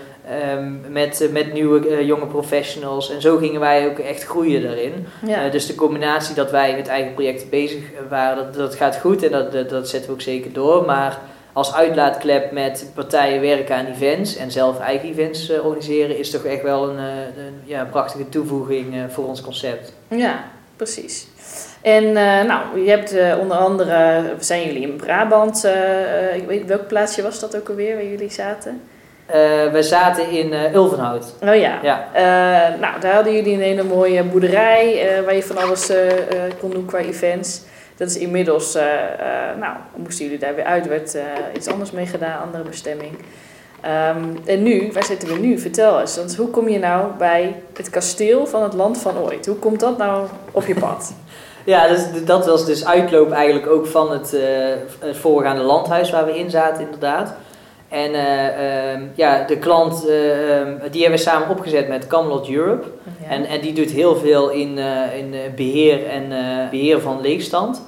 Um, 0.55 0.81
met, 0.89 1.21
uh, 1.21 1.31
met 1.31 1.53
nieuwe 1.53 1.89
uh, 1.89 2.07
jonge 2.07 2.25
professionals. 2.25 3.11
En 3.11 3.21
zo 3.21 3.37
gingen 3.37 3.59
wij 3.59 3.87
ook 3.87 3.99
echt 3.99 4.23
groeien 4.23 4.61
daarin. 4.61 5.07
Ja. 5.25 5.45
Uh, 5.45 5.51
dus 5.51 5.65
de 5.65 5.75
combinatie 5.75 6.35
dat 6.35 6.51
wij 6.51 6.75
met 6.75 6.87
eigen 6.87 7.13
projecten 7.13 7.49
bezig 7.49 7.83
waren, 8.09 8.35
dat, 8.35 8.53
dat 8.53 8.75
gaat 8.75 8.97
goed 8.97 9.23
en 9.23 9.31
dat, 9.31 9.51
dat, 9.51 9.69
dat 9.69 9.89
zetten 9.89 10.09
we 10.09 10.15
ook 10.15 10.21
zeker 10.21 10.53
door. 10.53 10.85
Maar 10.85 11.19
als 11.53 11.73
uitlaatklep 11.73 12.51
met 12.51 12.91
partijen 12.93 13.41
werken 13.41 13.75
aan 13.75 13.85
events 13.85 14.35
en 14.35 14.51
zelf 14.51 14.79
eigen 14.79 15.09
events 15.09 15.49
organiseren, 15.49 16.17
is 16.17 16.29
toch 16.29 16.43
echt 16.43 16.61
wel 16.61 16.89
een, 16.89 16.97
een 16.97 17.61
ja, 17.63 17.85
prachtige 17.85 18.29
toevoeging 18.29 18.95
voor 19.09 19.27
ons 19.27 19.41
concept. 19.41 19.93
Ja, 20.07 20.43
precies. 20.75 21.27
En 21.81 22.11
nou, 22.47 22.79
je 22.83 22.89
hebt 22.89 23.15
onder 23.39 23.57
andere, 23.57 24.23
zijn 24.39 24.65
jullie 24.65 24.81
in 24.81 24.95
Brabant, 24.95 25.67
ik 26.35 26.47
weet 26.47 26.65
welk 26.65 26.87
plaatsje 26.87 27.21
was 27.21 27.39
dat 27.39 27.55
ook 27.55 27.69
alweer 27.69 27.95
waar 27.95 28.05
jullie 28.05 28.31
zaten? 28.31 28.81
Uh, 29.31 29.71
we 29.71 29.83
zaten 29.83 30.29
in 30.29 30.53
uh, 30.53 30.73
Ulvenhout. 30.73 31.33
Oh 31.43 31.55
ja. 31.55 31.79
ja. 31.81 32.07
Uh, 32.15 32.79
nou, 32.79 32.99
daar 32.99 33.13
hadden 33.13 33.33
jullie 33.33 33.53
een 33.53 33.61
hele 33.61 33.83
mooie 33.83 34.23
boerderij 34.23 35.21
waar 35.25 35.35
je 35.35 35.43
van 35.43 35.57
alles 35.57 35.91
kon 36.59 36.69
doen 36.69 36.85
qua 36.85 36.97
events. 36.97 37.61
Dat 37.97 38.09
is 38.09 38.17
inmiddels, 38.17 38.73
nou, 39.59 39.73
moesten 39.95 40.25
jullie 40.25 40.39
daar 40.39 40.55
weer 40.55 40.65
uit, 40.65 40.87
werd 40.87 41.17
iets 41.55 41.67
anders 41.67 41.91
mee 41.91 42.05
gedaan, 42.05 42.41
andere 42.41 42.63
bestemming. 42.63 43.11
Um, 43.85 44.37
en 44.45 44.63
nu, 44.63 44.91
waar 44.93 45.03
zitten 45.03 45.27
we 45.27 45.39
nu? 45.39 45.59
Vertel 45.59 45.99
eens, 45.99 46.15
want 46.15 46.35
hoe 46.35 46.47
kom 46.47 46.69
je 46.69 46.79
nou 46.79 47.11
bij 47.17 47.61
het 47.73 47.89
kasteel 47.89 48.45
van 48.45 48.63
het 48.63 48.73
land 48.73 48.97
van 48.97 49.17
ooit? 49.17 49.45
Hoe 49.45 49.55
komt 49.55 49.79
dat 49.79 49.97
nou 49.97 50.27
op 50.51 50.65
je 50.65 50.73
pad? 50.73 51.13
ja, 51.65 51.87
dus, 51.87 52.25
dat 52.25 52.45
was 52.45 52.65
dus 52.65 52.85
uitloop 52.85 53.31
eigenlijk 53.31 53.67
ook 53.67 53.87
van 53.87 54.11
het, 54.11 54.35
het 54.99 55.17
voorgaande 55.17 55.61
landhuis 55.61 56.11
waar 56.11 56.25
we 56.25 56.37
in 56.37 56.49
zaten 56.49 56.83
inderdaad. 56.83 57.33
En 57.91 58.13
uh, 58.13 58.93
um, 58.93 59.11
ja, 59.15 59.43
de 59.43 59.57
klant, 59.57 60.05
uh, 60.07 60.59
um, 60.59 60.79
die 60.91 61.01
hebben 61.01 61.19
we 61.19 61.25
samen 61.25 61.49
opgezet 61.49 61.87
met 61.87 62.07
Camelot 62.07 62.49
Europe. 62.49 62.87
Ja. 63.21 63.29
En, 63.29 63.45
en 63.45 63.61
die 63.61 63.73
doet 63.73 63.91
heel 63.91 64.15
veel 64.15 64.49
in, 64.49 64.77
uh, 64.77 65.17
in 65.17 65.35
beheer 65.55 66.05
en 66.05 66.29
beheer 66.69 67.01
van 67.01 67.21
leegstand. 67.21 67.87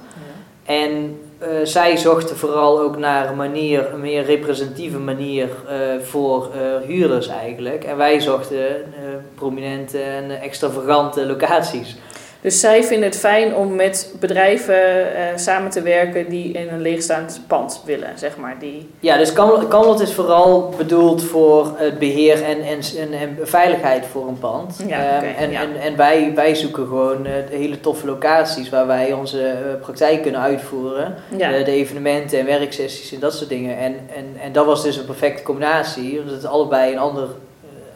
Ja. 0.66 0.74
En 0.74 1.18
zij 1.62 1.96
zochten 1.96 2.36
vooral 2.36 2.80
ook 2.80 2.98
naar 2.98 3.28
een 3.28 3.36
manier, 3.36 3.92
een 3.92 4.00
meer 4.00 4.24
representatieve 4.24 4.98
manier 4.98 5.48
voor 6.02 6.50
huurders 6.86 7.28
eigenlijk. 7.28 7.84
En 7.84 7.96
wij 7.96 8.20
zochten 8.20 8.66
prominente 9.34 9.98
en 9.98 10.40
extravagante 10.40 11.26
locaties. 11.26 11.96
Dus 12.44 12.60
zij 12.60 12.84
vinden 12.84 13.08
het 13.08 13.18
fijn 13.18 13.54
om 13.54 13.74
met 13.74 14.14
bedrijven 14.20 15.14
eh, 15.16 15.22
samen 15.36 15.70
te 15.70 15.82
werken 15.82 16.28
die 16.28 16.52
in 16.52 16.68
een 16.68 16.80
leegstaand 16.80 17.40
pand 17.46 17.82
willen, 17.84 18.08
zeg 18.16 18.36
maar. 18.36 18.56
Die... 18.58 18.90
Ja, 19.00 19.16
dus 19.16 19.32
Camelot 19.32 20.00
is 20.00 20.12
vooral 20.12 20.74
bedoeld 20.76 21.22
voor 21.22 21.72
het 21.76 21.98
beheer 21.98 22.42
en, 22.42 22.62
en, 22.62 22.78
en, 22.98 23.12
en 23.12 23.38
veiligheid 23.42 24.06
voor 24.06 24.28
een 24.28 24.38
pand. 24.38 24.80
Ja, 24.86 25.22
Ehm, 25.22 25.24
en, 25.38 25.50
ja. 25.50 25.60
en, 25.60 25.80
en 25.80 25.96
wij, 25.96 26.32
wij 26.34 26.54
zoeken 26.54 26.86
gewoon 26.86 27.26
eh, 27.26 27.32
hele 27.50 27.80
toffe 27.80 28.06
locaties 28.06 28.68
waar 28.68 28.86
wij 28.86 29.12
onze 29.12 29.46
eh, 29.46 29.80
praktijk 29.80 30.22
kunnen 30.22 30.40
uitvoeren. 30.40 31.14
Ja. 31.36 31.50
De 31.50 31.70
evenementen 31.70 32.38
en 32.38 32.46
werksessies 32.46 33.12
en 33.12 33.20
dat 33.20 33.34
soort 33.34 33.48
dingen. 33.48 33.78
En, 33.78 33.94
en, 34.14 34.36
en 34.42 34.52
dat 34.52 34.66
was 34.66 34.82
dus 34.82 34.96
een 34.96 35.04
perfecte 35.04 35.42
combinatie, 35.42 36.18
omdat 36.20 36.34
het 36.34 36.46
allebei 36.46 36.92
een 36.92 36.98
ander, 36.98 37.28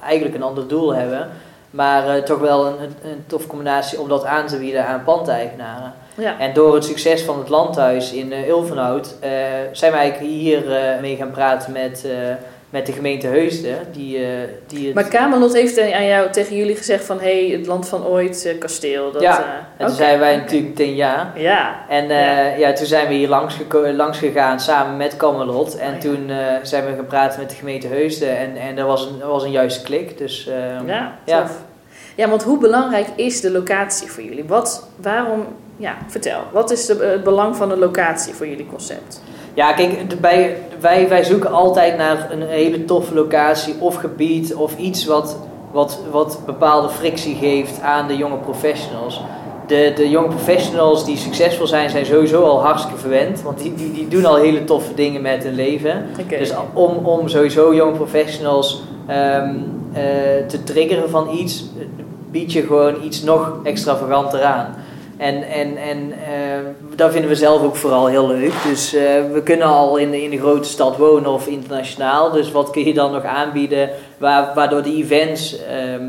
eigenlijk 0.02 0.34
een 0.34 0.42
ander 0.42 0.68
doel 0.68 0.94
hebben. 0.94 1.28
Maar 1.70 2.08
eh, 2.08 2.22
toch 2.22 2.38
wel 2.38 2.66
een, 2.66 2.94
een, 3.02 3.24
toffe 3.26 3.48
combinatie 3.48 4.00
om 4.00 4.08
dat 4.08 4.24
aan 4.24 4.46
te 4.46 4.58
bieden 4.58 4.86
aan 4.86 5.04
pandeigenaren. 5.04 5.92
ja. 6.14 6.38
En 6.38 6.54
door 6.54 6.74
het 6.74 6.84
succes 6.84 7.22
van 7.22 7.38
het 7.38 7.48
landhuis 7.48 8.12
in 8.12 8.32
uh, 8.32 8.48
Ulvenhout 8.48 9.14
eh, 9.20 9.30
zijn 9.72 9.92
wij 9.92 10.00
eigenlijk 10.00 10.32
hier 10.32 10.72
eh, 10.72 11.00
mee 11.00 11.16
gaan 11.16 11.30
praten 11.30 11.72
met, 11.72 12.04
eh, 12.04 12.34
met 12.70 12.86
de 12.86 12.92
gemeente 12.92 13.26
Heusden. 13.26 13.78
Die, 13.92 14.24
eh, 14.24 14.30
die 14.66 14.86
het, 14.86 14.94
Maar 14.94 15.08
Camelot 15.08 15.52
heeft 15.52 15.80
aan 15.80 16.06
jou, 16.06 16.30
tegen 16.30 16.56
jullie 16.56 16.76
gezegd 16.76 17.04
van... 17.04 17.20
hé, 17.20 17.46
hey, 17.46 17.58
het 17.58 17.66
land 17.66 17.88
van 17.88 18.04
ooit, 18.04 18.44
eh, 18.44 18.58
kasteel. 18.58 19.12
Dat, 19.12 19.22
Ja, 19.22 19.38
eh, 19.38 19.44
en 19.46 19.76
toen 19.76 19.86
oké, 19.86 19.96
zeiden 19.96 20.20
wij 20.20 20.36
natuurlijk 20.36 20.68
meteen 20.68 20.94
ja. 20.94 21.32
Ja, 21.36 21.84
En 21.88 22.08
ja. 22.58 22.72
toen 22.72 22.86
zijn 22.86 23.08
we 23.08 23.14
hier 23.14 23.28
langs, 23.28 23.56
langs 23.92 24.18
gegaan 24.18 24.60
samen 24.60 24.96
met 24.96 25.16
Camelot. 25.16 25.76
En 25.76 25.88
Oh, 25.88 25.94
ja. 25.94 26.00
toen 26.00 26.30
zijn 26.62 26.96
we 26.96 27.02
praten 27.02 27.40
met 27.40 27.50
de 27.50 27.56
gemeente 27.56 27.86
Heusden. 27.86 28.38
En, 28.38 28.56
en 28.56 28.76
dat 28.76 28.86
was 28.86 29.06
een, 29.06 29.28
was 29.28 29.42
een 29.42 29.50
juiste 29.50 29.82
klik. 29.82 30.18
Dus 30.18 30.46
ehm, 30.46 30.86
ja, 30.86 31.18
ja. 31.24 31.40
tof. 31.40 31.52
Ja, 32.14 32.28
want 32.28 32.42
hoe 32.42 32.58
belangrijk 32.58 33.06
is 33.16 33.40
de 33.40 33.50
locatie 33.50 34.10
voor 34.10 34.22
jullie? 34.22 34.44
Wat, 34.44 34.88
waarom, 34.96 35.46
ja, 35.76 35.96
vertel. 36.06 36.40
Wat 36.52 36.70
is 36.70 36.86
de, 36.86 36.94
het 36.94 37.24
belang 37.24 37.56
van 37.56 37.68
de 37.68 37.76
locatie 37.76 38.34
voor 38.34 38.46
jullie 38.48 38.66
concept? 38.66 39.22
Ja, 39.58 39.72
kijk, 39.72 40.20
bij, 40.20 40.56
wij, 40.80 41.08
wij 41.08 41.24
zoeken 41.24 41.52
altijd 41.52 41.96
naar 41.96 42.28
een 42.30 42.42
hele 42.42 42.84
toffe 42.84 43.14
locatie 43.14 43.74
of 43.78 43.94
gebied 43.94 44.54
of 44.54 44.78
iets 44.78 45.06
wat, 45.06 45.38
wat, 45.72 45.98
wat 46.10 46.40
bepaalde 46.46 46.88
frictie 46.88 47.34
geeft 47.34 47.80
aan 47.80 48.06
de 48.06 48.16
jonge 48.16 48.36
professionals. 48.36 49.20
De, 49.66 49.92
de 49.96 50.08
jonge 50.08 50.28
professionals 50.28 51.04
die 51.04 51.16
succesvol 51.16 51.66
zijn, 51.66 51.90
zijn 51.90 52.06
sowieso 52.06 52.42
al 52.42 52.62
hartstikke 52.62 52.98
verwend, 52.98 53.42
want 53.42 53.58
die, 53.58 53.74
die, 53.74 53.92
die 53.92 54.08
doen 54.08 54.24
al 54.24 54.36
hele 54.36 54.64
toffe 54.64 54.94
dingen 54.94 55.22
met 55.22 55.44
hun 55.44 55.54
leven. 55.54 56.06
Dus 56.28 56.52
om, 56.72 56.96
om 56.96 57.28
sowieso 57.28 57.74
jonge 57.74 57.96
professionals 57.96 58.82
ehm, 59.06 59.54
eh, 59.92 60.02
te 60.46 60.62
triggeren 60.64 61.10
van 61.10 61.30
iets, 61.38 61.64
bied 62.30 62.52
je 62.52 62.62
gewoon 62.62 62.94
iets 63.04 63.22
nog 63.22 63.52
extravaganter 63.62 64.42
aan. 64.42 64.74
En, 65.18 65.42
en, 65.42 65.76
en 65.76 66.12
eh, 66.12 66.58
dat 66.94 67.12
vinden 67.12 67.30
we 67.30 67.36
zelf 67.36 67.62
ook 67.62 67.76
vooral 67.76 68.06
heel 68.06 68.26
leuk. 68.26 68.52
Dus 68.66 68.94
eh, 68.94 69.02
we 69.32 69.42
kunnen 69.44 69.66
al 69.66 69.96
in 69.96 70.10
de, 70.10 70.22
in 70.22 70.30
de 70.30 70.38
grote 70.38 70.68
stad 70.68 70.96
wonen 70.96 71.30
of 71.30 71.46
internationaal. 71.46 72.30
Dus 72.30 72.52
wat 72.52 72.70
kun 72.70 72.84
je 72.84 72.94
dan 72.94 73.12
nog 73.12 73.24
aanbieden 73.24 73.90
waar, 74.18 74.54
waardoor 74.54 74.82
de 74.82 74.94
events 74.94 75.56
ehm, 75.66 76.04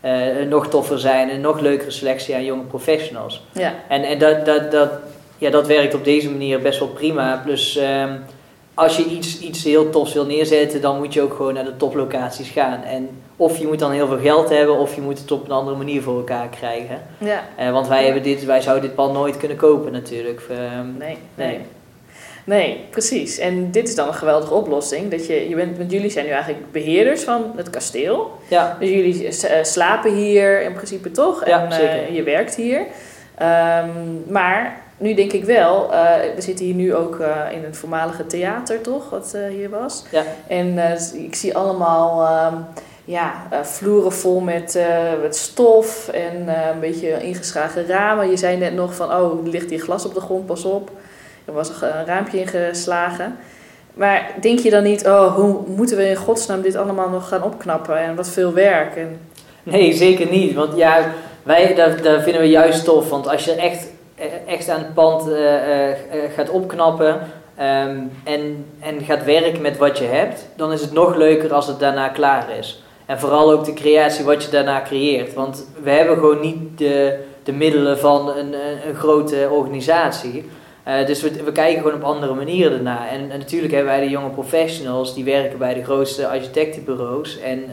eh, 0.00 0.46
nog 0.48 0.68
toffer 0.68 0.98
zijn 0.98 1.30
en 1.30 1.40
nog 1.40 1.60
leukere 1.60 1.90
selectie 1.90 2.34
aan 2.34 2.44
jonge 2.44 2.62
professionals. 2.62 3.42
ja, 3.52 3.74
En, 3.88 4.02
en 4.02 4.18
dat, 4.18 4.46
dat, 4.46 4.70
dat, 4.70 4.90
ja, 5.38 5.50
dat 5.50 5.66
werkt 5.66 5.94
op 5.94 6.04
deze 6.04 6.30
manier 6.30 6.60
best 6.60 6.78
wel 6.78 6.88
prima. 6.88 7.40
Plus, 7.44 7.76
ehm, 7.76 8.12
als 8.74 8.96
je 8.96 9.04
iets, 9.04 9.40
iets 9.40 9.64
heel 9.64 9.90
tofs 9.90 10.12
wil 10.12 10.26
neerzetten, 10.26 10.80
dan 10.80 10.96
moet 10.98 11.12
je 11.12 11.22
ook 11.22 11.34
gewoon 11.34 11.54
naar 11.54 11.64
de 11.64 11.76
toplocaties 11.76 12.48
gaan. 12.50 12.82
En 12.82 13.08
of 13.36 13.58
je 13.58 13.66
moet 13.66 13.78
dan 13.78 13.90
heel 13.92 14.06
veel 14.06 14.18
geld 14.18 14.48
hebben, 14.48 14.78
of 14.78 14.94
je 14.94 15.00
moet 15.00 15.18
het 15.18 15.30
op 15.32 15.44
een 15.44 15.52
andere 15.52 15.76
manier 15.76 16.02
voor 16.02 16.16
elkaar 16.16 16.48
krijgen. 16.48 17.02
ja. 17.18 17.42
Eh, 17.56 17.70
want 17.70 17.88
wij, 17.88 18.04
hebben 18.04 18.22
dit, 18.22 18.44
wij 18.44 18.60
zouden 18.60 18.84
dit 18.84 18.94
pand 18.94 19.12
nooit 19.12 19.36
kunnen 19.36 19.56
kopen 19.56 19.92
natuurlijk. 19.92 20.42
Ehm, 20.50 20.86
Nee, 20.98 21.18
nee. 21.34 21.46
Nee. 21.48 21.60
Nee, 22.46 22.84
precies. 22.90 23.38
En 23.38 23.70
dit 23.70 23.88
is 23.88 23.94
dan 23.94 24.08
een 24.08 24.14
geweldige 24.14 24.54
oplossing. 24.54 25.10
Dat 25.10 25.26
je, 25.26 25.48
je 25.48 25.54
bent, 25.54 25.78
want 25.78 25.90
jullie 25.90 26.10
zijn 26.10 26.24
nu 26.24 26.30
eigenlijk 26.30 26.72
beheerders 26.72 27.22
van 27.22 27.52
het 27.56 27.70
kasteel. 27.70 28.38
ja, 28.48 28.76
Dus 28.80 28.88
jullie 28.88 29.28
eh, 29.28 29.64
slapen 29.64 30.14
hier 30.14 30.62
in 30.62 30.72
principe 30.72 31.10
toch? 31.10 31.46
Ja, 31.46 31.60
en 31.64 31.70
eh, 31.70 31.76
zeker. 31.76 32.12
je 32.12 32.22
werkt 32.22 32.54
hier. 32.54 32.86
Ehm, 33.38 33.88
maar 34.28 34.82
nu 34.98 35.14
denk 35.14 35.32
ik 35.32 35.44
wel, 35.44 35.92
eh, 35.92 36.34
we 36.34 36.40
zitten 36.40 36.64
hier 36.64 36.74
nu 36.74 36.94
ook 36.94 37.20
eh, 37.20 37.52
in 37.52 37.64
een 37.64 37.74
voormalige 37.74 38.26
theater 38.26 38.80
toch, 38.80 39.10
wat 39.10 39.32
eh, 39.34 39.48
hier 39.48 39.70
was. 39.70 40.04
Ja. 40.10 40.22
En 40.46 40.78
ik 41.14 41.34
zie 41.34 41.56
allemaal 41.56 42.26
ehm, 42.26 42.54
ja, 43.04 43.32
vloeren 43.62 44.12
vol 44.12 44.40
met, 44.40 44.78
met 45.22 45.36
stof 45.36 46.08
en 46.08 46.48
een 46.72 46.80
beetje 46.80 47.22
ingeslagen 47.22 47.86
ramen. 47.86 48.30
Je 48.30 48.36
zei 48.36 48.56
net 48.56 48.74
nog 48.74 48.94
van, 48.94 49.12
oh, 49.12 49.44
er 49.44 49.50
ligt 49.50 49.70
hier 49.70 49.80
glas 49.80 50.04
op 50.04 50.14
de 50.14 50.20
grond, 50.20 50.46
pas 50.46 50.64
op. 50.64 50.90
Er 51.44 51.52
was 51.52 51.68
een 51.68 52.06
raampje 52.06 52.38
ingeslagen. 52.38 53.36
Maar 53.94 54.34
denk 54.40 54.58
je 54.58 54.70
dan 54.70 54.82
niet, 54.82 55.06
oh, 55.06 55.34
hoe 55.34 55.60
moeten 55.66 55.96
we 55.96 56.08
in 56.08 56.16
godsnaam 56.16 56.62
dit 56.62 56.76
allemaal 56.76 57.08
nog 57.08 57.28
gaan 57.28 57.42
opknappen? 57.42 57.98
En 57.98 58.14
wat 58.14 58.28
veel 58.28 58.52
werk. 58.52 58.96
En, 58.96 59.20
nee, 59.62 59.92
zeker 59.92 60.30
niet. 60.30 60.54
Want 60.54 60.76
ja, 60.76 61.12
wij, 61.42 61.74
dat, 61.74 62.02
dat 62.02 62.22
vinden 62.22 62.40
we 62.40 62.48
juist 62.48 62.84
tof. 62.84 63.08
Want 63.08 63.28
als 63.28 63.44
je 63.44 63.52
echt, 63.52 63.86
echt 64.46 64.68
aan 64.68 64.78
het 64.78 64.94
pand 64.94 65.28
eh, 65.28 65.54
eh, 65.54 65.90
eh, 65.90 65.96
gaat 66.34 66.50
opknappen 66.50 67.20
ehm, 67.56 67.98
en, 68.24 68.66
en 68.80 69.00
gaat 69.00 69.24
werken 69.24 69.62
met 69.62 69.78
wat 69.78 69.98
je 69.98 70.04
hebt, 70.04 70.46
dan 70.56 70.72
is 70.72 70.80
het 70.80 70.92
nog 70.92 71.16
leuker 71.16 71.52
als 71.52 71.66
het 71.66 71.78
daarna 71.78 72.08
klaar 72.08 72.46
is. 72.58 72.82
En 73.06 73.20
vooral 73.20 73.52
ook 73.52 73.64
de 73.64 73.72
creatie 73.72 74.24
wat 74.24 74.44
je 74.44 74.50
daarna 74.50 74.82
creëert. 74.82 75.34
Want 75.34 75.66
we 75.82 75.90
hebben 75.90 76.16
gewoon 76.16 76.40
niet 76.40 76.78
de, 76.78 77.18
de 77.42 77.52
middelen 77.52 77.98
van 77.98 78.28
een, 78.36 78.54
een 78.88 78.94
grote 78.94 79.48
organisatie. 79.50 80.50
Eh, 80.84 81.06
dus 81.06 81.22
we, 81.22 81.30
we 81.44 81.52
kijken 81.52 81.82
gewoon 81.82 81.96
op 81.96 82.02
andere 82.02 82.34
manieren 82.34 82.72
ernaar. 82.72 83.08
En, 83.08 83.30
en 83.30 83.38
natuurlijk 83.38 83.72
hebben 83.72 83.92
wij 83.92 84.00
de 84.04 84.10
jonge 84.10 84.28
professionals 84.30 85.14
die 85.14 85.24
werken 85.24 85.58
bij 85.58 85.74
de 85.74 85.84
grootste 85.84 86.26
architectenbureaus. 86.28 87.38
En, 87.40 87.64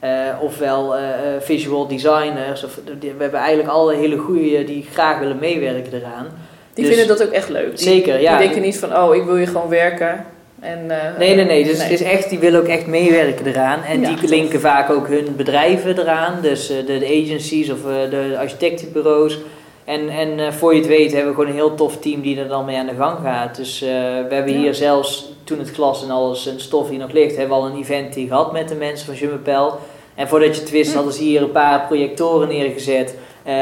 eh, 0.00 0.28
eh, 0.28 0.42
ofwel 0.42 0.94
visual 1.40 1.86
designers. 1.86 2.64
Of, 2.64 2.78
die- 2.98 3.12
we 3.16 3.22
hebben 3.22 3.40
eigenlijk 3.40 3.68
alle 3.68 3.94
hele 3.94 4.16
goede 4.16 4.64
die 4.64 4.86
graag 4.92 5.18
willen 5.18 5.38
meewerken 5.38 5.92
eraan. 5.92 6.26
die 6.74 6.84
Dus- 6.84 6.96
vinden 6.96 7.16
dat 7.16 7.26
ook 7.26 7.32
echt 7.32 7.48
leuk. 7.48 7.76
Die, 7.76 7.86
Zeker, 7.88 8.20
ja. 8.20 8.36
Die 8.38 8.46
denken 8.46 8.62
niet 8.62 8.78
van, 8.78 8.96
oh, 8.96 9.14
ik 9.14 9.24
wil 9.24 9.36
hier 9.36 9.48
gewoon 9.48 9.68
werken. 9.68 10.24
En, 10.60 10.86
Nee, 11.18 11.34
nee, 11.34 11.44
nee. 11.44 11.64
Dus 11.64 11.78
nee. 11.78 11.88
Het 11.90 12.00
is 12.00 12.06
echt, 12.06 12.28
die 12.30 12.38
willen 12.38 12.60
ook 12.60 12.66
echt 12.66 12.86
meewerken 12.86 13.46
eraan. 13.46 13.82
En 13.82 14.00
Ja, 14.00 14.14
die 14.14 14.28
linken 14.28 14.60
vaak 14.60 14.90
ook 14.90 15.08
hun 15.08 15.34
bedrijven 15.36 15.98
eraan. 15.98 16.38
Dus 16.42 16.66
de, 16.66 16.84
de 16.98 17.22
agencies 17.24 17.70
of 17.70 17.78
de 18.10 18.36
architectenbureaus. 18.38 19.38
En, 19.86 20.08
en 20.08 20.38
eh, 20.38 20.52
voor 20.52 20.72
je 20.74 20.78
het 20.78 20.88
weet 20.88 21.12
hebben 21.12 21.28
we 21.28 21.34
gewoon 21.34 21.50
een 21.50 21.56
heel 21.56 21.74
tof 21.74 21.96
team 21.96 22.20
die 22.20 22.38
er 22.40 22.48
dan 22.48 22.64
mee 22.64 22.76
aan 22.78 22.86
de 22.86 22.94
gang 22.94 23.18
gaat. 23.22 23.56
Dus 23.56 23.82
eh, 23.82 23.88
we 24.28 24.34
hebben 24.34 24.52
Ja. 24.52 24.58
hier 24.58 24.74
zelfs, 24.74 25.28
toen 25.44 25.58
het 25.58 25.70
glas 25.70 26.02
en 26.04 26.10
alles 26.10 26.46
en 26.46 26.60
stof 26.60 26.88
hier 26.88 26.98
nog 26.98 27.12
ligt, 27.12 27.36
hebben 27.36 27.56
we 27.56 27.62
al 27.62 27.68
een 27.70 27.78
event 27.78 28.14
hier 28.14 28.28
gehad 28.28 28.52
met 28.52 28.68
de 28.68 28.74
mensen 28.74 29.06
van 29.06 29.14
Jummepel. 29.14 29.78
En 30.14 30.28
voordat 30.28 30.54
je 30.54 30.60
het 30.60 30.70
wist 30.70 30.90
Hm. 30.90 30.96
hadden 30.96 31.14
ze 31.14 31.22
hier 31.22 31.42
een 31.42 31.50
paar 31.50 31.86
projectoren 31.86 32.48
neergezet, 32.48 33.16
eh, 33.42 33.54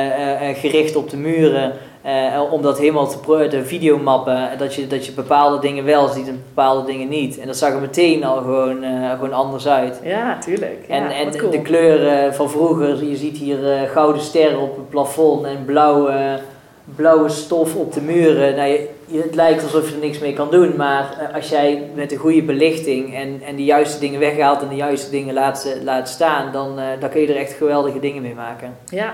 gericht 0.54 0.96
op 0.96 1.10
de 1.10 1.16
muren. 1.16 1.72
Eh, 2.04 2.40
om 2.50 2.62
dat 2.62 2.78
helemaal 2.78 3.08
te, 3.08 3.46
de 3.49 3.64
videomappen, 3.64 4.58
dat 4.58 4.75
je, 4.75 4.87
dat 4.87 5.06
je 5.06 5.12
bepaalde 5.12 5.58
dingen 5.58 5.84
wel 5.84 6.08
ziet 6.08 6.28
en 6.28 6.42
bepaalde 6.54 6.87
dingen 6.87 7.08
niet. 7.08 7.38
En 7.38 7.46
dat 7.46 7.56
zag 7.56 7.73
er 7.73 7.80
meteen 7.80 8.25
al 8.25 8.37
gewoon, 8.37 8.82
eh, 8.82 9.11
gewoon 9.11 9.32
anders 9.32 9.68
uit. 9.68 10.00
Ja, 10.02 10.38
tuurlijk. 10.38 10.84
Ja, 10.88 10.94
En, 10.94 11.11
en 11.11 11.38
cool. 11.38 11.50
de 11.50 11.62
kleuren 11.62 12.34
van 12.34 12.50
vroeger, 12.50 13.04
je 13.04 13.16
ziet 13.16 13.37
hier 13.37 13.73
eh, 13.73 13.90
gouden 13.90 14.23
sterren 14.23 14.58
op 14.61 14.76
het 14.76 14.88
plafond 14.88 15.44
en 15.44 15.64
blauwe, 15.64 16.38
blauwe 16.84 17.28
stof 17.28 17.76
op 17.76 17.92
de 17.92 18.00
muren. 18.00 18.56
Nou, 18.56 18.68
je, 19.06 19.23
het 19.23 19.34
lijkt 19.34 19.62
alsof 19.62 19.88
je 19.88 19.94
er 19.94 20.00
niks 20.00 20.18
mee 20.18 20.32
kan 20.32 20.50
doen, 20.50 20.76
maar 20.76 21.30
als 21.34 21.49
jij 21.49 21.90
met 21.94 22.12
een 22.12 22.18
goede 22.18 22.42
belichting 22.42 23.14
en, 23.14 23.40
en 23.46 23.56
de 23.56 23.64
juiste 23.64 24.00
dingen 24.00 24.20
weghaalt 24.20 24.62
en 24.62 24.68
de 24.68 24.75
juiste 24.75 25.11
dingen 25.11 25.34
laat, 25.34 25.76
laat 25.82 26.08
staan, 26.08 26.52
dan, 26.52 26.78
dan 27.00 27.11
kun 27.11 27.20
je 27.20 27.26
er 27.26 27.40
echt 27.40 27.52
geweldige 27.52 28.00
dingen 28.00 28.23
mee 28.23 28.34
maken. 28.34 28.76
Ja. 28.87 29.12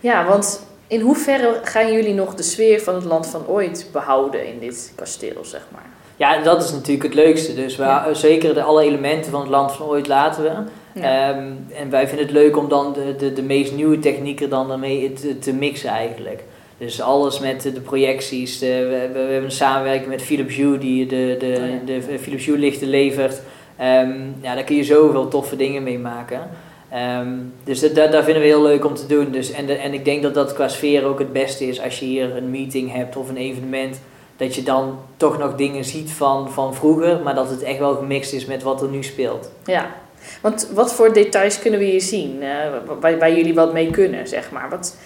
ja, 0.00 0.26
want 0.26 0.70
in 0.92 1.00
hoeverre 1.00 1.60
gaan 1.62 1.92
jullie 1.92 2.14
nog 2.14 2.34
de 2.34 2.42
sfeer 2.42 2.80
van 2.80 2.94
het 2.94 3.04
land 3.04 3.26
van 3.26 3.46
ooit 3.46 3.86
behouden 3.92 4.46
in 4.46 4.58
dit 4.58 4.92
kasteel, 4.94 5.44
zeg 5.44 5.66
maar? 5.72 5.86
Ja, 6.16 6.42
dat 6.42 6.64
is 6.64 6.72
natuurlijk 6.72 7.02
het 7.02 7.14
leukste. 7.14 7.54
Dus 7.54 7.76
we, 7.76 7.82
Ja. 7.82 8.14
zeker 8.14 8.54
de, 8.54 8.62
alle 8.62 8.82
elementen 8.82 9.30
van 9.30 9.40
het 9.40 9.50
land 9.50 9.72
van 9.72 9.86
ooit 9.86 10.06
laten 10.06 10.42
we. 10.42 10.50
Ja. 11.00 11.28
Ehm, 11.30 11.46
en 11.74 11.90
wij 11.90 12.06
vinden 12.08 12.26
het 12.26 12.34
leuk 12.34 12.56
om 12.56 12.68
dan 12.68 12.92
de, 12.92 13.16
de, 13.16 13.32
de 13.32 13.42
meest 13.42 13.72
nieuwe 13.74 13.98
technieken 13.98 14.50
dan 14.50 14.68
daarmee 14.68 15.12
te, 15.12 15.38
te 15.38 15.52
mixen 15.52 15.90
eigenlijk. 15.90 16.42
Dus 16.78 17.00
alles 17.00 17.38
met 17.38 17.62
de, 17.62 17.80
projecties. 17.80 18.58
De, 18.58 18.66
we, 18.66 19.12
we, 19.12 19.18
hebben 19.18 19.44
een 19.44 19.50
samenwerking 19.50 20.08
met 20.08 20.22
Philips 20.22 20.56
Hue 20.56 20.78
die 20.78 21.06
de, 21.06 21.36
de, 21.38 21.46
Oh 21.46 21.68
ja. 21.68 22.08
de 22.08 22.18
Philips 22.18 22.46
Hue 22.46 22.58
lichten 22.58 22.88
levert. 22.88 23.40
Ehm, 23.76 24.12
ja, 24.40 24.54
daar 24.54 24.64
kun 24.64 24.76
je 24.76 24.84
zoveel 24.84 25.28
toffe 25.28 25.56
dingen 25.56 25.82
mee 25.82 25.98
maken. 25.98 26.40
Ehm, 26.92 27.28
dus 27.64 27.80
dat, 27.80 27.94
dat, 27.94 28.24
vinden 28.24 28.42
we 28.42 28.48
heel 28.48 28.62
leuk 28.62 28.84
om 28.84 28.94
te 28.94 29.06
doen. 29.06 29.30
Dus, 29.30 29.52
en, 29.52 29.80
en 29.80 29.92
ik 29.92 30.04
denk 30.04 30.22
dat 30.22 30.34
dat 30.34 30.52
qua 30.52 30.68
sfeer 30.68 31.04
ook 31.04 31.18
het 31.18 31.32
beste 31.32 31.68
is 31.68 31.82
als 31.82 31.98
je 31.98 32.04
hier 32.04 32.36
een 32.36 32.50
meeting 32.50 32.92
hebt 32.92 33.16
of 33.16 33.28
een 33.28 33.36
evenement. 33.36 34.00
Dat 34.36 34.54
je 34.54 34.62
dan 34.62 34.98
toch 35.16 35.38
nog 35.38 35.54
dingen 35.54 35.84
ziet 35.84 36.10
van, 36.10 36.50
van 36.50 36.74
vroeger, 36.74 37.20
maar 37.22 37.34
dat 37.34 37.50
het 37.50 37.62
echt 37.62 37.78
wel 37.78 37.94
gemixt 37.94 38.32
is 38.32 38.46
met 38.46 38.62
wat 38.62 38.82
er 38.82 38.88
nu 38.88 39.02
speelt. 39.02 39.50
Ja, 39.64 39.90
want 40.40 40.68
wat 40.74 40.94
voor 40.94 41.12
details 41.12 41.58
kunnen 41.58 41.80
we 41.80 41.86
hier 41.86 42.00
zien? 42.00 42.42
eh, 42.42 42.48
waar, 43.00 43.18
waar 43.18 43.36
jullie 43.36 43.54
wat 43.54 43.72
mee 43.72 43.90
kunnen, 43.90 44.28
zeg 44.28 44.50
maar? 44.50 44.70
Wat, 44.70 44.96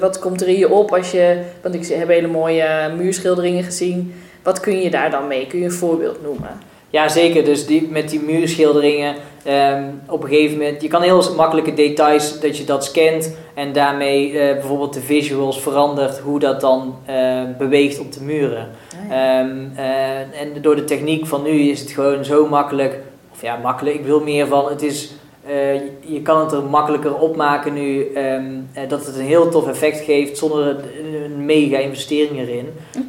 wat 0.00 0.18
komt 0.18 0.40
er 0.40 0.48
in 0.48 0.58
je 0.58 0.70
op 0.70 0.94
als 0.94 1.10
je... 1.10 1.42
Want 1.62 1.74
ik 1.74 1.86
heb 1.86 2.08
hele 2.08 2.26
mooie 2.26 2.92
muurschilderingen 2.96 3.64
gezien. 3.64 4.14
Wat 4.42 4.60
kun 4.60 4.80
je 4.80 4.90
daar 4.90 5.10
dan 5.10 5.26
mee? 5.26 5.46
Kun 5.46 5.58
je 5.58 5.64
een 5.64 5.72
voorbeeld 5.72 6.22
noemen? 6.22 6.60
Ja, 6.90 7.08
zeker. 7.08 7.44
Dus 7.44 7.66
die, 7.66 7.88
met 7.90 8.08
die 8.08 8.20
muurschilderingen, 8.20 9.14
ehm, 9.44 9.84
op 10.08 10.22
een 10.22 10.28
gegeven 10.28 10.58
moment, 10.58 10.82
je 10.82 10.88
kan 10.88 11.02
heel 11.02 11.34
makkelijke 11.34 11.74
details 11.74 12.40
dat 12.40 12.58
je 12.58 12.64
dat 12.64 12.84
scant 12.84 13.36
en 13.54 13.72
daarmee 13.72 14.38
eh, 14.38 14.52
bijvoorbeeld 14.52 14.94
de 14.94 15.00
visuals 15.00 15.60
verandert, 15.60 16.18
hoe 16.18 16.38
dat 16.38 16.60
dan 16.60 16.96
eh, 17.04 17.42
beweegt 17.58 17.98
op 17.98 18.12
de 18.12 18.22
muren. 18.22 18.68
Ah, 18.92 19.10
ja. 19.10 19.40
Ehm, 19.40 19.56
eh, 19.74 20.40
en 20.40 20.62
door 20.62 20.76
de 20.76 20.84
techniek 20.84 21.26
van 21.26 21.42
nu 21.42 21.50
is 21.50 21.80
het 21.80 21.90
gewoon 21.90 22.24
zo 22.24 22.46
makkelijk, 22.46 22.98
of 23.32 23.42
ja, 23.42 23.56
makkelijk, 23.56 23.96
ik 23.96 24.04
wil 24.04 24.20
meer 24.20 24.46
van, 24.46 24.68
het 24.68 24.82
is, 24.82 25.12
eh, 25.46 25.74
je 26.00 26.22
kan 26.22 26.40
het 26.40 26.52
er 26.52 26.62
makkelijker 26.62 27.18
opmaken 27.18 27.72
nu, 27.72 28.12
ehm, 28.12 28.44
eh, 28.72 28.88
dat 28.88 29.06
het 29.06 29.16
een 29.16 29.24
heel 29.24 29.48
tof 29.48 29.68
effect 29.68 30.00
geeft 30.00 30.38
zonder 30.38 30.68
een, 30.68 31.44
mega 31.44 31.78
investering 31.78 32.38
erin. 32.38 32.68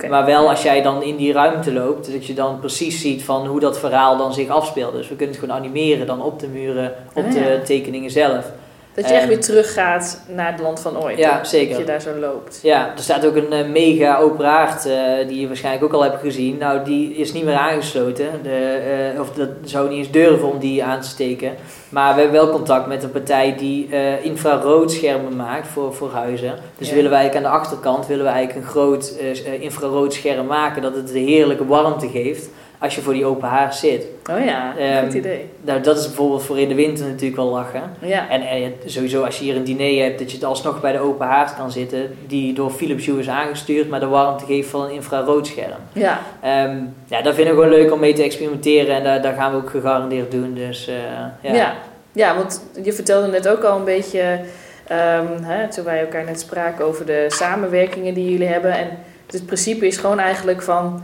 Maar 0.10 0.26
wel 0.26 0.50
als 0.50 0.64
jij 0.64 0.82
dan 0.82 1.04
in 1.04 1.16
die 1.16 1.34
ruimte 1.34 1.74
loopt, 1.74 2.12
dat 2.12 2.26
je 2.26 2.34
dan 2.34 2.60
precies 2.60 3.02
ziet 3.02 3.24
van 3.24 3.48
hoe 3.48 3.60
dat 3.60 3.80
verhaal 3.80 4.18
dan 4.18 4.34
zich 4.34 4.50
afspeelt. 4.50 4.94
Dus 4.94 5.10
we 5.10 5.16
kunnen 5.16 5.36
het 5.36 5.44
gewoon 5.44 5.60
animeren 5.64 6.08
dan 6.08 6.22
op 6.22 6.40
de 6.40 6.48
muren, 6.48 6.94
op 7.14 7.24
Ah, 7.26 7.34
de 7.34 7.62
tekeningen 7.66 8.12
zelf. 8.12 8.52
Dat 8.98 9.08
je 9.08 9.12
echt 9.14 9.22
Ehm, 9.24 9.32
weer 9.32 9.42
teruggaat 9.42 10.20
naar 10.28 10.52
het 10.52 10.62
land 10.62 10.80
van 10.80 11.04
ooit. 11.04 11.18
Ja, 11.18 11.38
Dat 11.38 11.48
zeker. 11.48 11.78
je 11.80 11.84
daar 11.84 12.02
zo 12.02 12.16
loopt. 12.20 12.60
Ja, 12.64 12.92
er 12.96 13.02
staat 13.04 13.26
ook 13.26 13.36
een 13.36 13.52
eh, 13.54 13.68
mega 13.70 14.18
open 14.18 14.46
haard, 14.46 14.86
eh, 14.86 14.94
die 15.28 15.40
je 15.40 15.48
waarschijnlijk 15.48 15.84
ook 15.86 15.94
al 15.94 16.04
hebt 16.04 16.22
gezien. 16.22 16.58
Nou, 16.58 16.84
die 16.84 17.16
is 17.16 17.34
niet 17.34 17.44
meer 17.46 17.56
aangesloten. 17.56 18.26
De, 18.44 18.82
eh, 19.14 19.20
of 19.22 19.32
dat 19.34 19.50
zou 19.64 19.90
niet 19.90 19.98
eens 19.98 20.12
durven 20.12 20.48
om 20.52 20.60
die 20.60 20.84
aan 20.84 21.02
te 21.02 21.08
steken. 21.08 21.52
Maar 21.90 22.16
we 22.16 22.22
hebben 22.22 22.42
wel 22.42 22.52
contact 22.52 22.88
met 22.88 23.04
een 23.04 23.12
partij 23.12 23.56
die 23.58 23.90
infraroodschermen 24.22 25.36
maakt 25.36 25.68
voor, 25.68 25.94
voor 25.94 26.12
huizen. 26.12 26.54
Dus 26.78 26.90
Ja. 26.90 26.96
willen 26.96 27.10
wij 27.12 27.20
eigenlijk 27.20 27.48
aan 27.48 27.54
de 27.54 27.60
achterkant 27.60 28.08
willen 28.08 28.24
wij 28.24 28.34
eigenlijk 28.34 28.66
een 28.66 28.72
groot 28.72 29.14
infraroodscherm 29.60 30.46
maken. 30.46 30.82
Dat 30.82 30.96
het 30.96 31.08
de 31.08 31.20
heerlijke 31.20 31.66
warmte 31.66 32.08
geeft 32.10 32.50
als 32.80 32.96
je 32.96 33.02
voor 33.02 33.14
die 33.14 33.26
open 33.26 33.48
haard 33.50 33.76
zit. 33.76 34.06
Oh 34.32 34.46
ja, 34.46 34.74
Ehm, 34.78 35.04
goed 35.04 35.14
idee. 35.14 35.50
Nou, 35.62 35.82
dat 35.82 35.98
is 35.98 36.06
bijvoorbeeld 36.06 36.44
voor 36.44 36.60
in 36.60 36.68
de 36.68 36.76
winter 36.76 37.06
natuurlijk 37.06 37.36
wel 37.36 37.46
lachen. 37.50 37.82
Ja, 38.00 38.30
En, 38.30 38.42
en 38.42 38.74
sowieso 38.86 39.24
als 39.24 39.38
je 39.38 39.44
hier 39.44 39.56
een 39.56 39.64
diner 39.64 40.04
hebt, 40.04 40.20
dat 40.20 40.30
je 40.32 40.38
het 40.38 40.46
alsnog 40.46 40.82
bij 40.82 40.92
de 40.92 41.00
open 41.00 41.28
haard 41.28 41.56
kan 41.56 41.72
zitten, 41.72 42.16
die 42.28 42.54
door 42.54 42.70
Philips 42.72 43.06
Hue 43.06 43.20
is 43.20 43.30
aangestuurd, 43.30 43.90
maar 43.90 44.00
de 44.00 44.06
warmte 44.08 44.46
geeft 44.46 44.70
van 44.70 44.82
een 44.84 44.92
infraroodscherm. 44.92 45.72
ja. 45.94 46.20
Ehm, 46.42 46.78
ja, 47.08 47.22
dat 47.22 47.36
vinden 47.36 47.56
we 47.56 47.62
gewoon 47.62 47.78
leuk 47.78 47.92
om 47.94 48.00
mee 48.00 48.14
te 48.14 48.24
experimenteren 48.24 48.96
en 48.96 49.04
daar, 49.04 49.22
daar 49.22 49.34
gaan 49.34 49.52
we 49.52 49.58
ook 49.58 49.70
gegarandeerd 49.70 50.32
doen. 50.32 50.54
Dus, 50.54 50.88
eh, 50.88 50.96
ja. 51.42 51.54
Ja. 51.56 51.74
ja. 52.12 52.36
want 52.36 52.64
je 52.84 52.94
vertelde 52.94 53.28
net 53.28 53.48
ook 53.48 53.64
al 53.64 53.78
een 53.78 53.84
beetje, 53.84 54.40
ehm, 54.88 55.26
hè, 55.42 55.68
toen 55.70 55.84
wij 55.84 56.00
elkaar 56.00 56.24
net 56.26 56.40
spraken 56.40 56.86
over 56.86 57.06
de 57.06 57.26
samenwerkingen 57.28 58.14
die 58.14 58.32
jullie 58.32 58.48
hebben. 58.48 58.72
En 58.72 58.88
het 59.32 59.46
principe 59.46 59.88
is 59.88 59.98
gewoon 59.98 60.20
eigenlijk 60.20 60.62
van, 60.62 61.04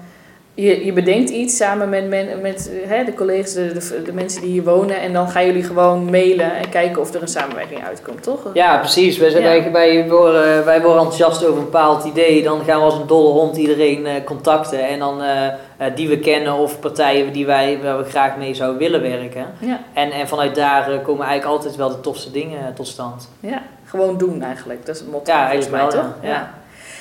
je, 0.55 0.85
je 0.85 0.93
bedenkt 0.93 1.29
iets 1.29 1.57
samen 1.57 1.89
met, 1.89 2.71
hè, 2.87 3.03
de 3.03 3.13
collega's, 3.13 3.53
de, 3.53 3.73
de, 3.73 4.01
de 4.05 4.13
mensen 4.13 4.41
die 4.41 4.51
hier 4.51 4.63
wonen. 4.63 4.99
En 5.01 5.13
dan 5.13 5.29
gaan 5.29 5.45
jullie 5.45 5.63
gewoon 5.63 6.09
mailen 6.09 6.55
en 6.55 6.69
kijken 6.69 7.01
of 7.01 7.13
er 7.13 7.21
een 7.21 7.27
samenwerking 7.27 7.83
uitkomt, 7.85 8.23
toch? 8.23 8.39
Ja, 8.53 8.77
precies. 8.77 9.17
Wij, 9.17 9.29
zijn, 9.29 9.43
Ja. 9.43 9.49
wij, 9.49 9.71
wij, 9.71 10.09
worden, 10.09 10.65
wij 10.65 10.81
worden 10.81 10.97
enthousiast 11.01 11.45
over 11.45 11.57
een 11.57 11.63
bepaald 11.63 12.03
idee. 12.03 12.43
Dan 12.43 12.63
gaan 12.63 12.77
we 12.79 12.85
als 12.85 12.93
een 12.95 13.07
dolle 13.07 13.29
hond 13.29 13.57
iedereen 13.57 14.05
eh, 14.05 14.13
contacten. 14.23 14.87
En 14.87 14.99
dan 14.99 15.21
eh, 15.21 15.47
eh, 15.47 15.55
die 15.95 16.07
we 16.07 16.19
kennen 16.19 16.53
of 16.53 16.79
partijen 16.79 17.33
die 17.33 17.45
wij, 17.45 17.79
waar 17.83 17.97
we 17.97 18.03
graag 18.03 18.37
mee 18.37 18.53
zouden 18.53 18.79
willen 18.79 19.01
werken. 19.01 19.45
Ja, 19.59 19.79
En, 19.93 20.11
en 20.11 20.27
vanuit 20.27 20.55
daar 20.55 20.83
komen 20.99 21.25
eigenlijk 21.25 21.45
altijd 21.57 21.75
wel 21.75 21.89
de 21.89 21.99
tofste 22.01 22.31
dingen 22.31 22.73
tot 22.73 22.87
stand. 22.87 23.29
ja. 23.39 23.61
gewoon 23.85 24.17
doen 24.17 24.41
eigenlijk. 24.41 24.85
Dat 24.85 24.95
is 24.95 25.01
het 25.01 25.11
motto 25.11 25.31
Ja, 25.31 25.45
volgens 25.47 25.69
mij, 25.69 25.81
toch? 25.81 25.91
wel, 25.93 26.03
ja. 26.21 26.29
Ja. 26.29 26.53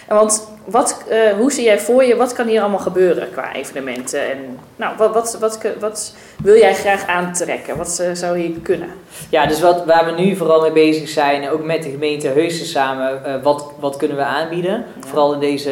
Want 0.08 0.48
wat, 0.64 1.04
eh, 1.08 1.32
hoe 1.38 1.52
zie 1.52 1.64
jij 1.64 1.78
voor 1.78 2.04
je, 2.04 2.16
wat 2.16 2.32
kan 2.32 2.46
hier 2.46 2.60
allemaal 2.60 2.78
gebeuren 2.78 3.28
qua 3.32 3.54
evenementen? 3.54 4.30
En 4.30 4.58
nou, 4.76 4.96
wat, 4.96 5.12
wat, 5.12 5.36
wat, 5.40 5.60
wat 5.80 6.14
wil 6.42 6.56
jij 6.56 6.74
graag 6.74 7.06
aantrekken? 7.06 7.76
Wat 7.76 7.98
eh, 7.98 8.10
zou 8.12 8.38
hier 8.38 8.50
kunnen? 8.62 8.88
Ja, 9.30 9.46
dus 9.46 9.60
wat, 9.60 9.84
waar 9.84 10.04
we 10.14 10.22
nu 10.22 10.36
vooral 10.36 10.60
mee 10.60 10.72
bezig 10.72 11.08
zijn, 11.08 11.50
ook 11.50 11.64
met 11.64 11.82
de 11.82 11.90
gemeente 11.90 12.28
Heusden 12.28 12.66
samen, 12.66 13.24
eh, 13.24 13.42
wat, 13.42 13.70
wat 13.80 13.96
kunnen 13.96 14.16
we 14.16 14.22
aanbieden? 14.22 14.72
Ja. 14.72 15.06
Vooral 15.08 15.32
in 15.32 15.40
deze, 15.40 15.70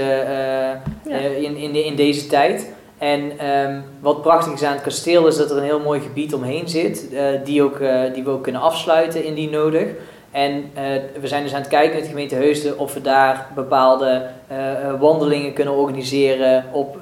Ja. 1.05 1.17
in, 1.17 1.57
in, 1.57 1.85
in 1.85 1.97
deze 1.97 2.27
tijd. 2.27 2.67
En 2.99 3.39
ehm, 3.39 3.81
wat 4.01 4.23
prachtig 4.23 4.53
is 4.53 4.63
aan 4.63 4.73
het 4.73 4.83
kasteel 4.83 5.27
is 5.27 5.37
dat 5.37 5.51
er 5.51 5.57
een 5.57 5.63
heel 5.63 5.81
mooi 5.81 6.01
gebied 6.01 6.35
omheen 6.35 6.69
zit, 6.69 7.07
die, 7.45 7.63
ook, 7.63 7.79
die 8.15 8.25
we 8.25 8.31
ook 8.31 8.43
kunnen 8.43 8.61
afsluiten 8.61 9.25
indien 9.25 9.51
nodig. 9.51 9.89
En 10.31 10.71
eh, 10.75 10.85
we 11.21 11.29
zijn 11.29 11.43
dus 11.43 11.55
aan 11.55 11.61
het 11.61 11.69
kijken 11.69 11.95
met 11.95 12.03
de 12.03 12.09
gemeente 12.09 12.35
Heusden 12.35 12.79
of 12.79 12.95
we 12.95 13.01
daar 13.01 13.47
bepaalde 13.55 14.27
eh, 14.49 14.71
eh, 14.71 15.01
wandelingen 15.01 15.53
kunnen 15.53 15.75
organiseren 15.75 16.65
op, 16.73 16.99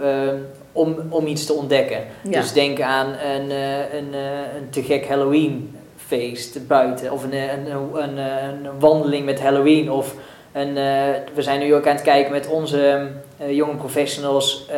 om, 0.73 0.97
om 1.09 1.27
iets 1.27 1.47
te 1.47 1.53
ontdekken. 1.53 1.99
Ja. 2.23 2.41
Dus 2.41 2.53
denk 2.53 2.81
aan 2.81 3.07
een, 3.07 3.51
een, 3.97 4.12
een 4.57 4.71
te 4.71 4.83
gek 4.83 5.09
Halloween 5.09 5.77
feest 5.97 6.67
buiten. 6.67 7.12
Of 7.12 7.25
een, 7.25 7.33
een, 7.33 7.71
een, 7.71 8.03
een, 8.03 8.19
een 8.19 8.79
wandeling 8.79 9.25
met 9.25 9.41
Halloween. 9.41 9.91
Of 9.91 10.14
een, 10.53 10.75
we 11.35 11.43
zijn 11.43 11.61
nu 11.61 11.75
ook 11.75 11.87
aan 11.87 11.95
het 11.95 12.05
kijken 12.05 12.33
met 12.33 12.49
onze 12.49 13.09
jonge 13.49 13.75
professionals 13.75 14.71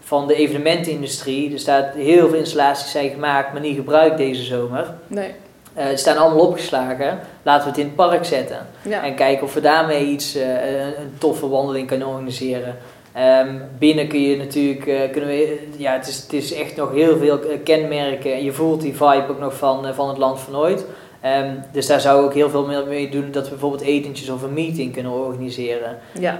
van 0.00 0.26
de 0.26 0.34
evenementenindustrie. 0.34 1.52
Er 1.52 1.58
staat 1.58 1.94
heel 1.94 2.28
veel 2.28 2.38
installaties 2.38 2.90
zijn 2.90 3.10
gemaakt, 3.10 3.52
maar 3.52 3.62
niet 3.62 3.76
gebruikt 3.76 4.16
deze 4.16 4.42
zomer. 4.42 4.94
Nee. 5.06 5.34
Eh 5.78 5.88
die 5.88 5.96
staan 5.96 6.16
allemaal 6.16 6.46
opgeslagen. 6.46 7.18
Laten 7.42 7.64
we 7.64 7.70
het 7.70 7.78
in 7.78 7.86
het 7.86 7.94
park 7.94 8.24
zetten. 8.24 8.66
Ja. 8.82 9.04
En 9.04 9.14
kijken 9.14 9.44
of 9.44 9.54
we 9.54 9.60
daarmee 9.60 10.06
iets, 10.06 10.34
eh, 10.34 10.48
een, 10.48 11.00
een 11.00 11.14
toffe 11.18 11.48
wandeling 11.48 11.86
kunnen 11.86 12.08
organiseren. 12.08 12.76
Ehm, 13.12 13.54
binnen 13.78 14.08
kun 14.08 14.22
je 14.22 14.36
natuurlijk, 14.36 14.86
eh, 14.86 15.10
kunnen 15.10 15.30
we, 15.30 15.66
ja, 15.76 15.92
het 15.92 16.08
is, 16.08 16.16
het 16.22 16.32
is 16.32 16.54
echt 16.54 16.76
nog 16.76 16.92
heel 16.92 17.16
veel 17.16 17.38
kenmerken. 17.64 18.32
En 18.32 18.44
je 18.44 18.52
voelt 18.52 18.80
die 18.80 18.96
vibe 18.96 19.24
ook 19.30 19.40
nog 19.40 19.56
van, 19.56 19.94
van 19.94 20.08
het 20.08 20.18
land 20.18 20.40
van 20.40 20.56
ooit. 20.56 20.84
Ehm, 21.20 21.50
dus 21.72 21.86
daar 21.86 22.00
zou 22.00 22.18
ik 22.18 22.24
ook 22.24 22.34
heel 22.34 22.50
veel 22.50 22.66
mee- 22.66 22.84
mee 22.84 23.10
doen 23.10 23.30
dat 23.30 23.44
we 23.44 23.50
bijvoorbeeld 23.50 23.82
etentjes 23.82 24.28
of 24.30 24.42
een 24.42 24.52
meeting 24.52 24.92
kunnen 24.92 25.12
organiseren. 25.12 25.98
ja. 26.12 26.38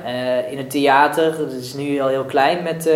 In 0.51 0.59
het 0.59 0.71
theater, 0.71 1.37
dat 1.39 1.53
is 1.53 1.75
nu 1.75 2.01
al 2.01 2.09
heel 2.09 2.25
klein 2.25 2.63
met, 2.63 2.87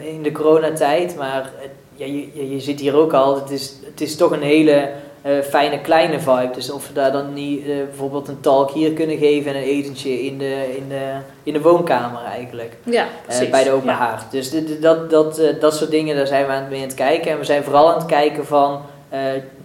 in 0.00 0.22
de 0.22 0.32
coronatijd, 0.32 1.16
maar 1.16 1.50
ja, 1.96 2.06
je, 2.06 2.28
je, 2.34 2.50
je 2.50 2.60
zit 2.60 2.80
hier 2.80 2.96
ook 2.96 3.12
al. 3.12 3.34
Het 3.34 3.50
is, 3.50 3.74
het 3.84 4.00
is 4.00 4.16
toch 4.16 4.30
een 4.30 4.42
hele 4.42 4.88
eh, 5.26 5.40
fijne 5.42 5.80
kleine 5.80 6.20
vibe. 6.20 6.50
Dus 6.54 6.70
of 6.70 6.86
we 6.88 6.92
daar 6.92 7.12
dan 7.12 7.32
niet 7.32 7.60
eh, 7.60 7.66
bijvoorbeeld 7.66 8.28
een 8.28 8.40
talk 8.40 8.70
hier 8.70 8.92
kunnen 8.92 9.18
geven 9.18 9.50
en 9.50 9.56
een 9.56 9.68
etentje 9.68 10.24
in 10.24 10.38
de, 10.38 10.76
in 10.76 10.88
de, 10.88 11.12
in 11.42 11.52
de 11.52 11.60
woonkamer 11.60 12.20
eigenlijk. 12.24 12.76
ja, 12.84 13.02
eh, 13.02 13.08
precies. 13.24 13.50
bij 13.50 13.64
de 13.64 13.70
open 13.70 13.88
ja. 13.88 13.94
haard. 13.94 14.30
Dus 14.30 14.52
dat, 14.80 15.10
dat, 15.10 15.40
dat 15.60 15.76
soort 15.76 15.90
dingen, 15.90 16.16
daar 16.16 16.26
zijn 16.26 16.46
we 16.46 16.52
aan, 16.52 16.68
mee 16.68 16.80
aan 16.80 16.86
het 16.86 16.94
kijken. 16.94 17.30
En 17.30 17.38
we 17.38 17.44
zijn 17.44 17.62
vooral 17.62 17.88
aan 17.88 17.98
het 17.98 18.06
kijken 18.06 18.46
van 18.46 18.80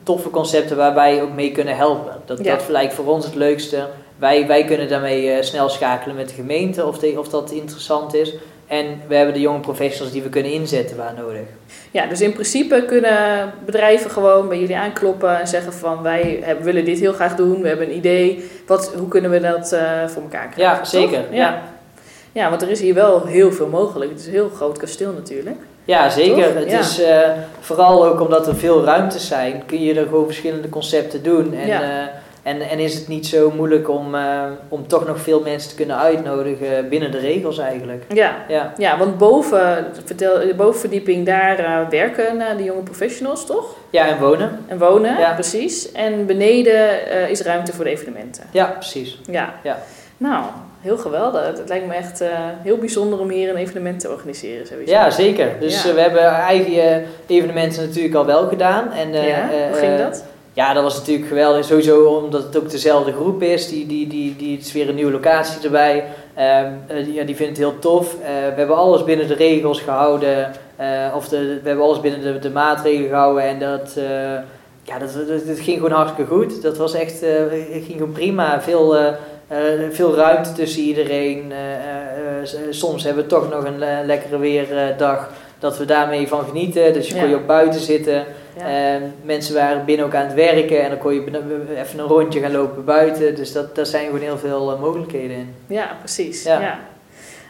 toffe 0.04 0.30
concepten 0.30 0.78
waarbij 0.78 1.16
je 1.16 1.22
ook 1.22 1.34
mee 1.34 1.52
kunnen 1.52 1.76
helpen. 1.76 2.22
Dat, 2.26 2.44
Ja. 2.44 2.56
dat 2.56 2.70
lijkt 2.70 2.94
voor 2.94 3.06
ons 3.06 3.26
het 3.26 3.36
leukste. 3.36 3.88
Wij, 4.18 4.48
wij 4.48 4.66
kunnen 4.66 4.90
daarmee 4.90 5.44
snel 5.44 5.70
schakelen 5.70 6.16
met 6.16 6.30
de 6.30 6.36
gemeente 6.36 6.86
of, 6.86 7.00
de, 7.00 7.16
of 7.18 7.28
dat 7.30 7.52
interessant 7.52 8.14
is. 8.14 8.34
En 8.72 9.02
we 9.08 9.16
hebben 9.16 9.34
de 9.34 9.40
jonge 9.42 9.60
professionals 9.60 10.12
die 10.14 10.22
we 10.22 10.30
kunnen 10.30 10.52
inzetten 10.52 10.98
waar 10.98 11.14
nodig. 11.18 11.42
Ja, 11.92 12.06
dus 12.06 12.22
in 12.22 12.34
principe 12.34 12.84
kunnen 12.86 13.52
bedrijven 13.66 14.12
gewoon 14.12 14.48
bij 14.48 14.60
jullie 14.60 14.78
aankloppen 14.78 15.40
en 15.40 15.48
zeggen 15.48 15.74
van 15.74 16.02
wij 16.02 16.44
willen 16.62 16.86
dit 16.86 17.00
heel 17.00 17.14
graag 17.14 17.36
doen, 17.36 17.62
we 17.62 17.68
hebben 17.68 17.88
een 17.90 17.96
idee. 17.96 18.50
Wat, 18.68 18.94
hoe 18.98 19.08
kunnen 19.08 19.32
we 19.32 19.40
dat 19.40 19.72
eh, 19.72 19.82
voor 20.08 20.22
elkaar 20.22 20.48
krijgen? 20.50 20.76
Ja, 20.78 20.86
zeker. 20.86 21.20
Ja. 21.32 21.36
Ja. 21.38 21.62
ja, 22.32 22.50
want 22.50 22.62
er 22.62 22.70
is 22.70 22.80
hier 22.80 22.94
wel 22.94 23.26
heel 23.26 23.52
veel 23.52 23.68
mogelijk. 23.68 24.12
Het 24.12 24.20
is 24.20 24.26
een 24.26 24.32
heel 24.32 24.50
groot 24.56 24.78
kasteel 24.78 25.12
natuurlijk. 25.14 25.58
Ja, 25.86 26.10
zeker. 26.10 26.44
Toch? 26.46 26.54
Het 26.54 26.72
Ja. 26.72 26.80
is 26.80 27.02
eh, 27.02 27.20
vooral 27.60 28.06
ook 28.06 28.22
omdat 28.22 28.48
er 28.48 28.56
veel 28.56 28.84
ruimtes 28.84 29.28
zijn, 29.28 29.64
kun 29.66 29.84
je 29.84 29.94
er 29.94 30.06
gewoon 30.08 30.26
verschillende 30.26 30.70
concepten 30.70 31.24
doen. 31.24 31.54
En, 31.54 31.68
Ja. 31.68 31.82
eh, 31.82 32.08
en, 32.44 32.62
en 32.62 32.80
is 32.80 32.96
het 32.96 33.08
niet 33.08 33.28
zo 33.28 33.52
moeilijk 33.56 33.90
om, 33.90 34.16
eh, 34.16 34.44
om 34.70 34.88
toch 34.88 35.08
nog 35.08 35.20
veel 35.20 35.42
mensen 35.42 35.70
te 35.70 35.76
kunnen 35.76 35.98
uitnodigen 35.98 36.90
binnen 36.90 37.12
de 37.12 37.18
regels 37.18 37.58
eigenlijk. 37.58 38.04
Ja, 38.14 38.36
Ja, 38.48 38.74
ja 38.78 38.98
want 38.98 39.18
boven, 39.18 39.86
vertel, 40.06 40.40
de 40.40 40.54
bovenverdieping 40.56 41.26
daar 41.26 41.60
eh, 41.60 41.88
werken 41.90 42.42
eh, 42.42 42.58
de 42.58 42.64
jonge 42.64 42.82
professionals 42.82 43.46
toch? 43.46 43.76
ja 43.90 44.08
en 44.08 44.20
wonen. 44.20 44.60
En 44.68 44.78
wonen, 44.78 45.18
Ja. 45.20 45.34
precies. 45.34 45.92
En 45.92 46.26
beneden 46.26 46.90
is 47.30 47.42
ruimte 47.42 47.74
voor 47.74 47.84
de 47.84 47.90
evenementen. 47.90 48.44
Ja, 48.52 48.66
precies. 48.66 49.20
Ja. 49.30 49.54
Ja. 49.64 49.78
Nou, 50.18 50.44
heel 50.82 50.98
geweldig. 50.98 51.46
Het 51.46 51.70
lijkt 51.70 51.88
me 51.88 51.94
echt 51.94 52.24
heel 52.64 52.78
bijzonder 52.78 53.20
om 53.20 53.30
hier 53.30 53.50
een 53.50 53.56
evenement 53.56 54.00
te 54.00 54.10
organiseren 54.10 54.68
sowieso. 54.68 54.92
Ja, 54.94 55.10
zeker. 55.10 55.50
Dus 55.60 55.84
Ja. 55.84 55.94
we 55.94 56.00
hebben 56.02 56.24
eigen 56.24 57.04
evenementen 57.28 57.86
natuurlijk 57.88 58.16
al 58.16 58.26
wel 58.26 58.48
gedaan. 58.48 58.92
En, 58.92 59.12
ja? 59.14 59.48
Hoe 59.70 59.78
ging 59.78 59.98
dat? 59.98 60.24
Ja, 60.54 60.74
dat 60.74 60.84
was 60.84 60.98
natuurlijk 60.98 61.28
geweldig. 61.28 61.66
Sowieso 61.66 62.04
omdat 62.04 62.44
het 62.44 62.58
ook 62.58 62.70
dezelfde 62.70 63.12
groep 63.12 63.42
is. 63.42 63.68
Die, 63.70 63.86
die, 63.88 64.08
die, 64.08 64.36
die, 64.36 64.58
het 64.58 64.66
is 64.66 64.72
weer 64.72 64.90
een 64.90 64.96
nieuwe 64.96 65.12
locatie 65.12 65.64
erbij. 65.64 66.04
Ehm, 66.36 66.72
eh, 66.88 67.04
die, 67.04 67.14
ja, 67.14 67.24
die 67.24 67.36
vindt 67.36 67.58
het 67.58 67.68
heel 67.68 67.80
tof. 67.80 68.14
Eh, 68.14 68.30
we 68.30 68.54
hebben 68.56 68.76
alles 68.76 69.04
binnen 69.04 69.28
de 69.28 69.34
regels 69.34 69.82
gehouden. 69.82 70.52
Eh, 70.76 70.88
of 71.16 71.28
de, 71.28 71.38
we 71.38 71.68
hebben 71.68 71.86
alles 71.86 72.00
binnen 72.00 72.22
de, 72.22 72.40
de 72.40 72.50
maatregelen 72.50 73.10
gehouden. 73.10 73.44
En 73.44 73.60
dat, 73.60 73.94
ja, 74.84 75.00
dat, 75.00 75.14
dat, 75.14 75.48
dat 75.48 75.60
ging 75.60 75.78
gewoon 75.78 75.92
hartstikke 75.92 76.32
goed. 76.32 76.62
Dat 76.62 76.78
was 76.78 76.94
echt, 76.94 77.18
ging 77.72 77.86
gewoon 77.98 78.12
prima. 78.12 78.62
Veel, 78.62 78.96
veel 79.92 80.16
ruimte 80.16 80.52
tussen 80.52 80.82
iedereen. 80.82 81.54
Soms 82.70 83.04
hebben 83.04 83.24
we 83.24 83.30
toch 83.30 83.50
nog 83.50 83.66
een 83.66 83.78
le- 83.78 84.04
lekkere 84.06 84.38
weerdag 84.38 85.30
dat 85.60 85.78
we 85.78 85.86
daarmee 85.86 86.28
van 86.28 86.46
genieten. 86.46 86.94
Dus 86.94 87.08
je 87.08 87.16
kon 87.16 87.30
je 87.30 87.36
ook 87.36 87.48
buiten 87.48 87.80
zitten. 87.82 88.26
Ja. 88.58 88.96
Eh, 88.96 89.02
mensen 89.24 89.56
waren 89.56 89.86
binnen 89.86 90.06
ook 90.06 90.16
aan 90.16 90.26
het 90.26 90.34
werken 90.34 90.84
en 90.84 90.90
dan 90.90 90.98
kon 90.98 91.14
je 91.14 91.22
even 91.78 92.00
een 92.00 92.06
rondje 92.06 92.40
gaan 92.40 92.52
lopen 92.52 92.86
buiten. 92.86 93.36
Dus 93.36 93.52
dat, 93.52 93.76
daar 93.76 93.86
zijn 93.86 94.06
gewoon 94.06 94.22
heel 94.22 94.38
veel 94.38 94.72
eh, 94.72 94.80
mogelijkheden 94.80 95.38
in. 95.38 95.56
Ja, 95.68 95.96
precies. 96.00 96.44
Ja. 96.44 96.60
Ja. 96.60 96.80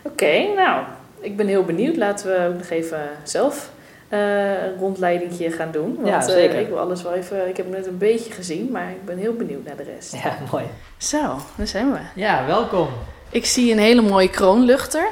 Oké, 0.03 0.53
nou, 0.55 0.83
ik 1.19 1.37
ben 1.37 1.47
heel 1.47 1.63
benieuwd. 1.63 1.95
Laten 1.95 2.27
we 2.27 2.47
ook 2.47 2.57
nog 2.57 2.69
even 2.69 2.99
zelf 3.23 3.71
eh, 4.09 4.63
een 4.63 4.77
rondleidingje 4.79 5.51
gaan 5.51 5.71
doen. 5.71 5.95
Want 5.95 6.07
Ja, 6.07 6.15
eh, 6.15 6.27
zeker. 6.27 6.59
ik 6.59 6.67
wil 6.67 6.79
alles 6.79 7.03
wel 7.03 7.13
even. 7.13 7.47
Ik 7.47 7.57
heb 7.57 7.65
het 7.65 7.75
net 7.75 7.87
een 7.87 7.97
beetje 7.97 8.31
gezien, 8.31 8.69
maar 8.71 8.89
ik 8.89 9.05
ben 9.05 9.17
heel 9.17 9.33
benieuwd 9.33 9.65
naar 9.65 9.75
de 9.75 9.83
rest. 9.95 10.13
Ja, 10.13 10.37
mooi. 10.51 10.63
Zo, 10.97 11.37
daar 11.55 11.67
zijn 11.67 11.91
we. 11.91 11.97
Ja, 12.15 12.45
welkom. 12.45 12.87
Ik 13.29 13.45
zie 13.45 13.71
een 13.71 13.79
hele 13.79 14.01
mooie 14.01 14.29
kroonluchter. 14.29 15.07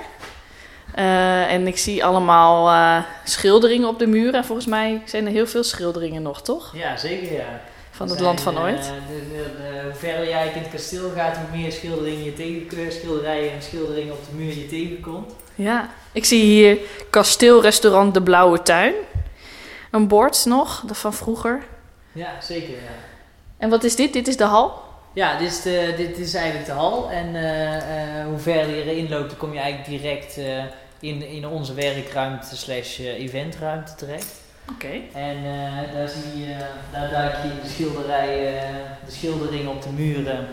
Eh, 1.00 1.52
en 1.54 1.68
ik 1.68 1.78
zie 1.78 2.06
allemaal 2.06 2.70
eh, 2.70 3.04
schilderingen 3.24 3.88
op 3.88 4.00
de 4.00 4.08
muren. 4.08 4.46
Volgens 4.46 4.68
mij 4.68 5.02
zijn 5.06 5.26
er 5.26 5.32
heel 5.32 5.48
veel 5.48 5.64
schilderingen 5.64 6.22
nog, 6.22 6.42
toch? 6.42 6.72
Ja, 6.76 6.98
zeker 6.98 7.34
ja. 7.34 7.62
Van 7.92 8.10
het 8.10 8.20
land 8.20 8.42
van 8.42 8.56
eh, 8.56 8.64
ooit. 8.64 8.82
de- 9.08 9.82
hoe 9.84 9.94
verder 9.94 10.28
jij 10.28 10.48
in 10.56 10.62
het 10.62 10.72
kasteel 10.72 11.10
gaat, 11.16 11.38
hoe 11.38 11.60
meer 11.60 11.72
schilderingen 11.72 12.24
je 12.24 12.34
tegen, 12.34 12.92
schilderijen 12.92 13.52
en 13.52 13.62
schilderingen 13.62 14.14
op 14.14 14.20
de 14.30 14.36
muur 14.36 14.58
je 14.58 14.68
tegenkomt. 14.68 15.32
Ja, 15.56 15.90
ik 16.12 16.26
zie 16.26 16.42
hier 16.44 16.78
kasteelrestaurant 17.10 18.14
De 18.14 18.22
Blauwe 18.22 18.62
Tuin. 18.62 18.94
Een 19.92 20.08
bord 20.08 20.46
nog, 20.46 20.84
dat 20.86 20.98
van 20.98 21.14
vroeger. 21.14 21.64
Ja, 22.12 22.30
zeker 22.42 22.70
ja. 22.70 22.92
En 23.58 23.70
wat 23.70 23.84
is 23.84 23.96
dit? 23.96 24.14
Dit 24.14 24.28
is 24.28 24.38
de 24.38 24.44
hal? 24.44 24.82
Ja, 25.14 25.38
dit 25.38 25.48
is, 25.52 25.62
de, 25.62 25.94
dit 25.98 26.18
is 26.18 26.34
eigenlijk 26.34 26.66
de 26.66 26.72
hal. 26.72 27.10
En 27.12 27.36
eh, 27.36 27.76
eh, 28.20 28.26
hoe 28.26 28.38
verder 28.38 28.76
je 28.76 28.84
erin 28.84 29.10
loopt, 29.10 29.30
dan 29.30 29.38
kom 29.38 29.54
je 29.54 29.60
eigenlijk 29.60 30.02
direct 30.02 30.38
eh, 30.38 30.64
in, 31.00 31.28
in 31.28 31.48
onze 31.48 31.74
werkruimte 31.74 32.58
slash 32.58 33.00
eh, 33.00 33.06
eventruimte 33.06 33.96
terecht. 33.96 34.42
Oké. 34.72 35.02
En 35.14 35.38
eh, 35.38 35.94
daar 35.94 36.08
zie 36.08 36.46
je, 36.46 36.56
daar 36.92 37.10
duik 37.10 37.36
je 37.44 37.50
in 37.50 37.60
de 37.64 37.70
schilderijen, 37.70 38.58
eh, 38.58 38.76
de 39.06 39.12
schilderingen 39.12 39.72
op 39.72 39.82
de 39.82 39.90
muren 39.90 40.48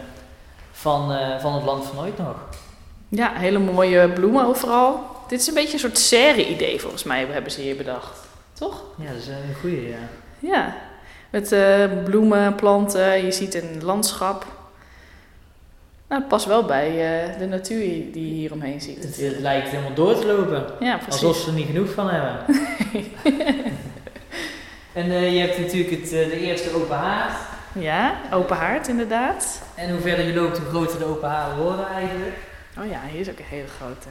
van, 0.72 1.12
eh, 1.12 1.38
van 1.38 1.54
het 1.54 1.64
land 1.64 1.86
van 1.86 1.98
ooit 1.98 2.18
nog. 2.18 2.36
Ja, 3.08 3.32
hele 3.34 3.58
mooie 3.58 4.08
bloemen 4.08 4.44
overal. 4.44 5.00
Dit 5.28 5.40
is 5.40 5.46
een 5.46 5.54
beetje 5.54 5.72
een 5.72 5.78
soort 5.78 5.98
serre-idee 5.98 6.80
volgens 6.80 7.02
mij, 7.02 7.26
hebben 7.30 7.52
ze 7.52 7.60
hier 7.60 7.76
bedacht. 7.76 8.18
Toch? 8.52 8.82
Ja, 8.98 9.08
dat 9.12 9.16
is 9.16 9.26
een 9.26 9.54
goede 9.60 9.88
ja. 9.88 9.98
Ja. 10.38 10.76
Met 11.30 11.52
eh, 11.52 11.84
bloemen, 12.04 12.54
planten, 12.54 13.24
je 13.24 13.32
ziet 13.32 13.54
een 13.54 13.84
landschap. 13.84 14.46
Nou, 16.08 16.20
het 16.20 16.30
past 16.30 16.46
wel 16.46 16.64
bij 16.64 16.88
eh, 16.88 17.38
de 17.38 17.46
natuur 17.46 18.12
die 18.12 18.28
je 18.28 18.34
hier 18.34 18.52
omheen 18.52 18.80
ziet. 18.80 19.04
Het, 19.04 19.16
het 19.16 19.38
lijkt 19.38 19.68
helemaal 19.68 19.94
door 19.94 20.14
te 20.14 20.26
lopen. 20.26 20.66
Ja, 20.80 20.96
precies. 20.96 21.22
Alsof 21.22 21.42
ze 21.42 21.48
er 21.48 21.54
niet 21.54 21.66
genoeg 21.66 21.90
van 21.90 22.08
hebben. 22.10 22.44
en 25.00 25.10
eh, 25.10 25.32
je 25.32 25.38
hebt 25.38 25.58
natuurlijk 25.58 25.90
het, 25.90 26.12
eh, 26.12 26.28
de 26.28 26.40
eerste 26.40 26.74
open 26.74 26.96
haard. 26.96 27.38
Ja, 27.72 28.20
open 28.32 28.56
haard 28.56 28.88
inderdaad. 28.88 29.62
En 29.74 29.90
hoe 29.90 30.00
verder 30.00 30.26
je 30.26 30.34
loopt, 30.34 30.58
hoe 30.58 30.68
groter 30.68 30.98
de 30.98 31.04
open 31.04 31.28
haarden 31.28 31.64
worden 31.64 31.86
eigenlijk. 31.86 32.36
Oh 32.78 32.90
ja, 32.90 33.00
hier 33.10 33.20
is 33.20 33.30
ook 33.30 33.38
een 33.38 33.44
hele 33.44 33.68
grote. 33.68 34.08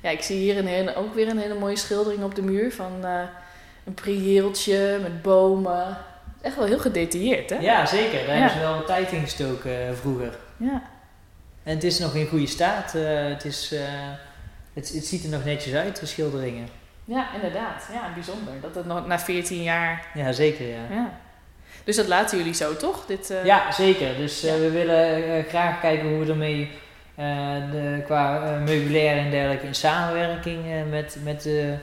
Ja, 0.00 0.10
ik 0.10 0.22
zie 0.22 0.36
hier 0.38 0.58
een 0.58 0.66
hele, 0.66 0.94
ook 0.94 1.14
weer 1.14 1.28
een 1.28 1.38
hele 1.38 1.58
mooie 1.58 1.76
schildering 1.76 2.22
op 2.22 2.34
de 2.34 2.42
muur 2.42 2.72
van 2.72 3.04
een 3.84 3.94
prieeltje 3.94 4.98
met 5.02 5.22
bomen. 5.22 5.96
Echt 6.40 6.56
wel 6.56 6.66
heel 6.66 6.78
gedetailleerd, 6.78 7.50
hè? 7.50 7.56
Ja, 7.58 7.86
zeker. 7.86 8.26
Daar 8.26 8.34
Ja. 8.36 8.40
hebben 8.40 8.50
ze 8.50 8.58
wel 8.66 8.74
wat 8.74 8.86
tijd 8.86 9.12
in 9.12 9.20
gestoken 9.22 9.70
eh, 9.88 9.92
vroeger. 9.94 10.36
Ja. 10.56 10.82
En 11.62 11.74
het 11.74 11.84
is 11.84 11.98
nog 11.98 12.14
in 12.14 12.26
goede 12.26 12.46
staat. 12.46 12.94
eh, 12.94 13.02
het, 13.28 13.44
is, 13.44 13.72
eh, 13.72 13.80
het, 14.74 14.92
het 14.94 15.06
ziet 15.06 15.24
er 15.24 15.30
nog 15.30 15.44
netjes 15.44 15.74
uit, 15.74 16.00
de 16.00 16.06
schilderingen. 16.06 16.68
Ja, 17.04 17.26
inderdaad. 17.34 17.88
Ja, 17.92 18.12
bijzonder. 18.14 18.52
Dat 18.60 18.74
het 18.74 18.86
nog 18.86 19.06
na 19.06 19.18
14 19.18 19.62
jaar. 19.62 20.06
Ja, 20.14 20.32
zeker 20.32 20.66
ja. 20.66 20.80
Ja. 20.90 21.10
Dus 21.84 21.96
dat 21.96 22.06
laten 22.08 22.38
jullie 22.38 22.54
zo, 22.54 22.76
toch? 22.76 23.06
Dit, 23.06 23.34
Ja, 23.44 23.72
zeker. 23.72 24.16
Dus 24.16 24.42
we 24.42 24.70
willen 24.70 25.44
graag 25.44 25.80
kijken 25.80 26.08
hoe 26.08 26.24
we 26.24 26.30
ermee 26.30 26.70
de, 27.70 28.02
qua 28.04 28.38
meubilair 28.64 29.16
en 29.18 29.30
dergelijke 29.30 29.66
in 29.66 29.74
samenwerking 29.74 30.64
met, 30.90 31.16
met 31.22 31.42
de, 31.42 31.74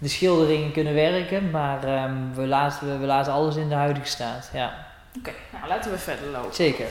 de 0.00 0.08
schilderingen 0.08 0.72
kunnen 0.72 0.94
werken. 0.94 1.50
Maar 1.50 1.84
ehm, 1.84 2.14
we, 2.34 2.46
laten, 2.46 2.88
we, 2.92 2.98
we 2.98 3.06
laten 3.06 3.32
alles 3.32 3.56
in 3.56 3.68
de 3.68 3.74
huidige 3.74 4.06
staat. 4.06 4.50
Ja, 4.52 4.86
Oké, 5.18 5.30
nou 5.52 5.68
laten 5.68 5.90
we 5.90 5.98
verder 5.98 6.30
lopen. 6.30 6.54
zeker. 6.54 6.86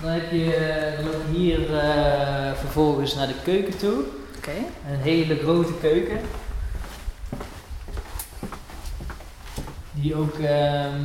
Dan 0.00 0.10
heb 0.10 0.30
je 0.30 0.54
eh, 0.54 1.04
hier 1.34 1.78
eh, 1.78 2.52
vervolgens 2.54 3.14
naar 3.14 3.26
de 3.26 3.40
keuken 3.44 3.78
toe. 3.78 4.04
Oké. 4.36 4.50
Een 4.90 5.00
hele 5.00 5.36
grote 5.38 5.72
keuken. 5.80 6.20
Die 9.92 10.14
ook 10.16 10.34
ehm, 10.38 10.46
eh, 10.46 10.96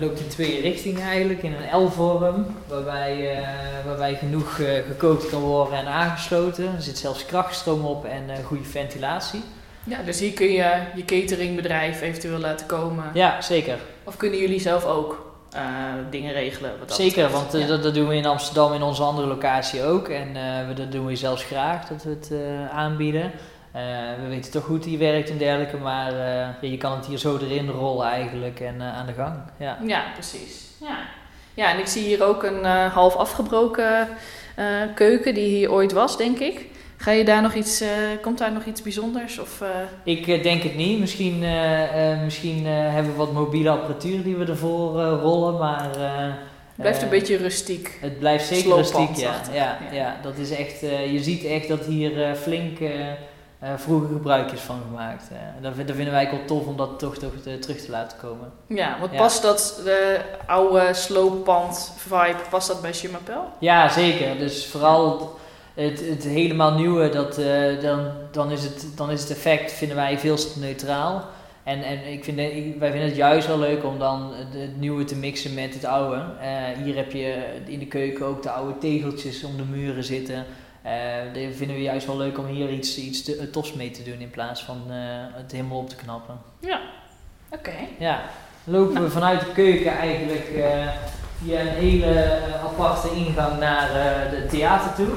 loopt 0.00 0.20
in 0.20 0.28
twee 0.28 0.60
richtingen 0.60 1.02
eigenlijk, 1.02 1.42
in 1.42 1.52
een 1.52 1.82
L-vorm, 1.82 2.46
waarbij, 2.68 3.36
eh, 3.38 3.48
waarbij 3.86 4.14
genoeg 4.14 4.58
eh, 4.58 4.74
gekookt 4.86 5.30
kan 5.30 5.40
worden 5.40 5.78
en 5.78 5.86
aangesloten. 5.86 6.64
Er 6.64 6.82
zit 6.82 6.98
zelfs 6.98 7.26
krachtstroom 7.26 7.84
op 7.84 8.04
en 8.04 8.30
eh, 8.30 8.44
goede 8.44 8.64
ventilatie. 8.64 9.42
Ja, 9.84 10.02
dus 10.02 10.20
hier 10.20 10.32
kun 10.32 10.46
je 10.52 10.78
je 10.94 11.04
cateringbedrijf 11.04 12.00
eventueel 12.02 12.38
laten 12.38 12.66
komen. 12.66 13.04
Ja, 13.14 13.40
zeker. 13.40 13.78
Of 14.04 14.16
kunnen 14.16 14.38
jullie 14.38 14.60
zelf 14.60 14.84
ook 14.84 15.24
eh, 15.52 15.62
dingen 16.10 16.32
regelen? 16.32 16.70
Wat 16.78 16.88
dat 16.88 16.96
Zeker, 16.96 17.22
betreft? 17.22 17.32
want 17.42 17.54
eh, 17.54 17.60
Ja. 17.60 17.66
dat, 17.66 17.82
dat 17.82 17.94
doen 17.94 18.08
we 18.08 18.14
in 18.16 18.26
Amsterdam 18.26 18.72
in 18.72 18.82
onze 18.82 19.02
andere 19.02 19.26
locatie 19.26 19.82
ook. 19.84 20.08
En 20.08 20.36
eh, 20.36 20.66
we, 20.68 20.74
dat 20.74 20.92
doen 20.92 21.06
we 21.06 21.16
zelfs 21.16 21.42
graag, 21.44 21.88
dat 21.88 22.02
we 22.02 22.10
het 22.10 22.30
eh, 22.32 22.76
aanbieden. 22.76 23.32
Eh, 23.76 23.82
we 24.22 24.28
weten 24.28 24.50
toch 24.50 24.64
goed 24.64 24.82
die 24.82 24.98
werkt 24.98 25.30
en 25.30 25.38
dergelijke, 25.38 25.76
maar 25.76 26.12
eh, 26.12 26.16
ja, 26.36 26.56
je 26.60 26.76
kan 26.76 26.96
het 26.96 27.06
hier 27.06 27.18
zo 27.18 27.38
erin 27.38 27.70
rollen 27.70 28.06
eigenlijk 28.06 28.60
en 28.60 28.80
eh, 28.80 28.96
aan 28.96 29.06
de 29.06 29.12
gang. 29.12 29.34
Ja. 29.58 29.78
Ja, 29.86 30.04
precies. 30.12 30.64
Ja. 30.80 30.98
ja, 31.54 31.72
en 31.72 31.78
ik 31.78 31.86
zie 31.86 32.02
hier 32.02 32.24
ook 32.24 32.42
een 32.42 32.64
half 32.90 33.16
afgebroken 33.16 34.08
keuken 34.94 35.34
die 35.34 35.48
hier 35.48 35.72
ooit 35.72 35.92
was, 35.92 36.16
denk 36.16 36.38
ik. 36.38 36.66
Ga 36.96 37.10
je 37.10 37.24
daar 37.24 37.42
nog 37.42 37.54
iets, 37.54 37.84
komt 38.22 38.38
daar 38.38 38.52
nog 38.52 38.64
iets 38.64 38.82
bijzonders? 38.82 39.38
Of, 39.38 39.62
Ik 40.04 40.42
denk 40.42 40.62
het 40.62 40.76
niet. 40.76 40.98
Misschien, 40.98 41.38
misschien 42.24 42.66
hebben 42.66 43.12
we 43.12 43.18
wat 43.18 43.32
mobiele 43.32 43.70
apparatuur 43.70 44.22
die 44.22 44.36
we 44.36 44.44
ervoor 44.44 45.00
rollen, 45.02 45.58
maar... 45.58 45.90
het 45.98 46.76
blijft 46.76 47.02
een 47.02 47.08
beetje 47.08 47.36
rustiek. 47.36 47.98
Het 48.00 48.18
blijft 48.18 48.46
zeker 48.46 48.74
rustiek, 48.74 49.14
ja. 49.14 49.40
Ja, 49.52 49.78
Ja. 49.90 49.96
ja. 49.96 50.16
dat 50.22 50.38
is 50.38 50.50
echt... 50.50 50.80
je 51.10 51.18
ziet 51.22 51.44
echt 51.44 51.68
dat 51.68 51.84
hier 51.84 52.34
flink 52.36 52.78
eh, 53.58 53.68
vroeger 53.76 54.08
gebruik 54.08 54.52
is 54.52 54.60
van 54.60 54.80
gemaakt. 54.86 55.24
Eh, 55.30 55.36
dat, 55.62 55.74
vind- 55.74 55.86
dat 55.86 55.96
vinden 55.96 56.14
wij 56.14 56.24
ook 56.24 56.30
wel 56.30 56.44
tof 56.44 56.66
om 56.66 56.76
dat 56.76 56.98
toch, 56.98 57.16
toch 57.16 57.32
eh, 57.46 57.54
terug 57.54 57.76
te 57.84 57.90
laten 57.90 58.18
komen. 58.18 58.50
Ja, 58.66 58.96
want 59.00 59.12
Ja. 59.12 59.18
past 59.18 59.42
dat 59.42 59.80
de 59.84 60.20
oude 60.46 60.94
slooppand 60.94 61.92
vibe, 61.96 62.36
past 62.50 62.68
dat 62.68 62.80
bij 62.82 62.92
Chimapel? 62.92 63.44
Ja, 63.58 63.88
zeker. 63.88 64.38
Dus 64.38 64.66
vooral 64.66 65.38
het, 65.74 66.08
het 66.08 66.24
helemaal 66.24 66.72
nieuwe, 66.74 67.08
dat, 67.08 67.34
dan, 67.82 68.10
dan, 68.30 68.50
is 68.50 68.62
het, 68.64 68.86
dan 68.96 69.10
is 69.10 69.20
het 69.20 69.30
effect, 69.30 69.72
vinden 69.72 69.96
wij, 69.96 70.18
veel 70.18 70.36
te 70.36 70.58
neutraal. 70.58 71.24
En, 71.62 71.82
en 71.82 72.12
ik 72.12 72.24
vind, 72.24 72.38
ik- 72.38 72.76
wij 72.78 72.90
vinden 72.90 73.08
het 73.08 73.16
juist 73.16 73.46
wel 73.46 73.58
leuk 73.58 73.84
om 73.84 73.98
dan 73.98 74.32
het, 74.34 74.60
het 74.60 74.80
nieuwe 74.80 75.04
te 75.04 75.16
mixen 75.16 75.54
met 75.54 75.74
het 75.74 75.84
oude. 75.84 76.22
Hier 76.84 76.96
heb 76.96 77.12
je 77.12 77.44
in 77.66 77.78
de 77.78 77.86
keuken 77.86 78.26
ook 78.26 78.42
de 78.42 78.50
oude 78.50 78.78
tegeltjes 78.78 79.44
om 79.44 79.56
de 79.56 79.62
muren 79.64 80.04
zitten. 80.04 80.44
Eh 80.86 80.92
dat 81.32 81.56
vinden 81.56 81.76
we 81.76 81.82
juist 81.82 82.06
wel 82.06 82.16
leuk 82.16 82.38
om 82.38 82.46
hier 82.46 82.70
iets, 82.70 82.98
iets 82.98 83.22
te, 83.22 83.36
eh, 83.36 83.46
tofs 83.46 83.72
mee 83.72 83.90
te 83.90 84.02
doen 84.02 84.20
in 84.20 84.30
plaats 84.30 84.62
van 84.62 84.82
eh, 84.88 84.96
het 85.32 85.52
helemaal 85.52 85.78
op 85.78 85.88
te 85.88 85.96
knappen. 85.96 86.38
Ja. 86.60 86.80
Oké. 87.50 87.74
Ja, 87.98 88.22
dan 88.64 88.74
lopen 88.74 89.02
we 89.02 89.10
vanuit 89.10 89.40
de 89.40 89.52
keuken 89.52 89.98
eigenlijk 89.98 90.48
eh, 90.48 90.88
via 91.42 91.60
een 91.60 91.66
hele 91.66 92.38
aparte 92.62 93.10
ingang 93.14 93.58
naar 93.58 93.90
eh 93.90 94.30
de 94.30 94.46
theater 94.46 94.94
toe. 94.94 95.14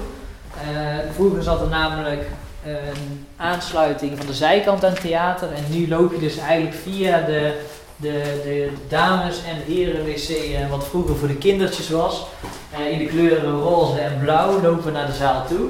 Eh, 0.61 1.11
vroeger 1.13 1.43
zat 1.43 1.61
er 1.61 1.67
namelijk 1.67 2.25
een 2.65 3.25
aansluiting 3.37 4.17
van 4.17 4.25
de 4.25 4.33
zijkant 4.33 4.85
aan 4.85 4.91
het 4.91 5.01
theater 5.01 5.51
en 5.53 5.63
nu 5.69 5.87
loop 5.87 6.11
je 6.11 6.19
dus 6.19 6.37
eigenlijk 6.37 6.75
via 6.75 7.21
de, 7.21 7.61
de, 8.01 8.41
de 8.43 8.71
dames- 8.87 9.43
en 9.43 9.73
heren-wc, 9.73 10.69
wat 10.69 10.87
vroeger 10.87 11.15
voor 11.15 11.27
de 11.27 11.37
kindertjes 11.37 11.89
was, 11.89 12.25
eh, 12.71 12.91
in 12.91 12.97
de 12.97 13.05
kleuren 13.05 13.51
roze 13.59 13.99
en 13.99 14.19
blauw, 14.19 14.61
lopen 14.61 14.83
we 14.85 14.91
naar 14.91 15.05
de 15.05 15.13
zaal 15.13 15.47
toe. 15.47 15.67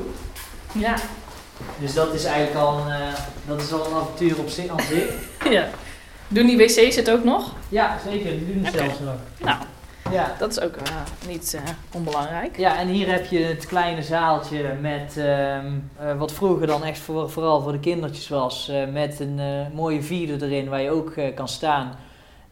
Ja. 0.71 0.95
Dus 1.79 1.93
dat 1.93 2.13
is 2.13 2.23
eigenlijk 2.23 2.57
al 2.65 2.77
een, 2.79 2.91
eh, 2.91 3.13
dat 3.47 3.61
is 3.61 3.73
al 3.73 3.85
een 3.85 3.93
avontuur 3.93 4.39
op 4.39 4.49
zich. 4.49 4.67
aan 4.69 4.79
zich. 4.79 5.05
ja. 5.55 5.67
Doen 6.27 6.45
die 6.45 6.57
wc's 6.57 6.95
het 6.95 7.11
ook 7.11 7.23
nog? 7.23 7.53
Ja, 7.69 7.97
zeker, 8.09 8.29
die 8.29 8.53
doen 8.53 8.63
het 8.63 8.73
zelfs 8.73 8.99
nog. 8.99 9.15
Nou, 9.37 9.57
Ja. 10.11 10.35
dat 10.39 10.51
is 10.51 10.59
ook 10.61 10.75
eh, 10.75 10.93
niet 11.27 11.59
onbelangrijk. 11.91 12.57
Ja, 12.57 12.77
en 12.77 12.87
hier 12.87 13.11
heb 13.11 13.25
je 13.25 13.39
het 13.39 13.65
kleine 13.65 14.01
zaaltje 14.03 14.73
met 14.81 15.17
ehm, 15.17 15.65
eh, 15.99 16.17
wat 16.17 16.31
vroeger 16.31 16.67
dan 16.67 16.83
echt 16.83 16.99
voor, 16.99 17.29
vooral 17.29 17.61
voor 17.61 17.71
de 17.71 17.79
kindertjes 17.79 18.27
was. 18.29 18.71
met 18.91 19.19
een 19.19 19.41
mooie 19.73 20.01
vierde 20.03 20.45
erin 20.45 20.69
waar 20.69 20.81
je 20.81 20.89
ook 20.91 21.13
kan 21.35 21.47
staan. 21.47 21.95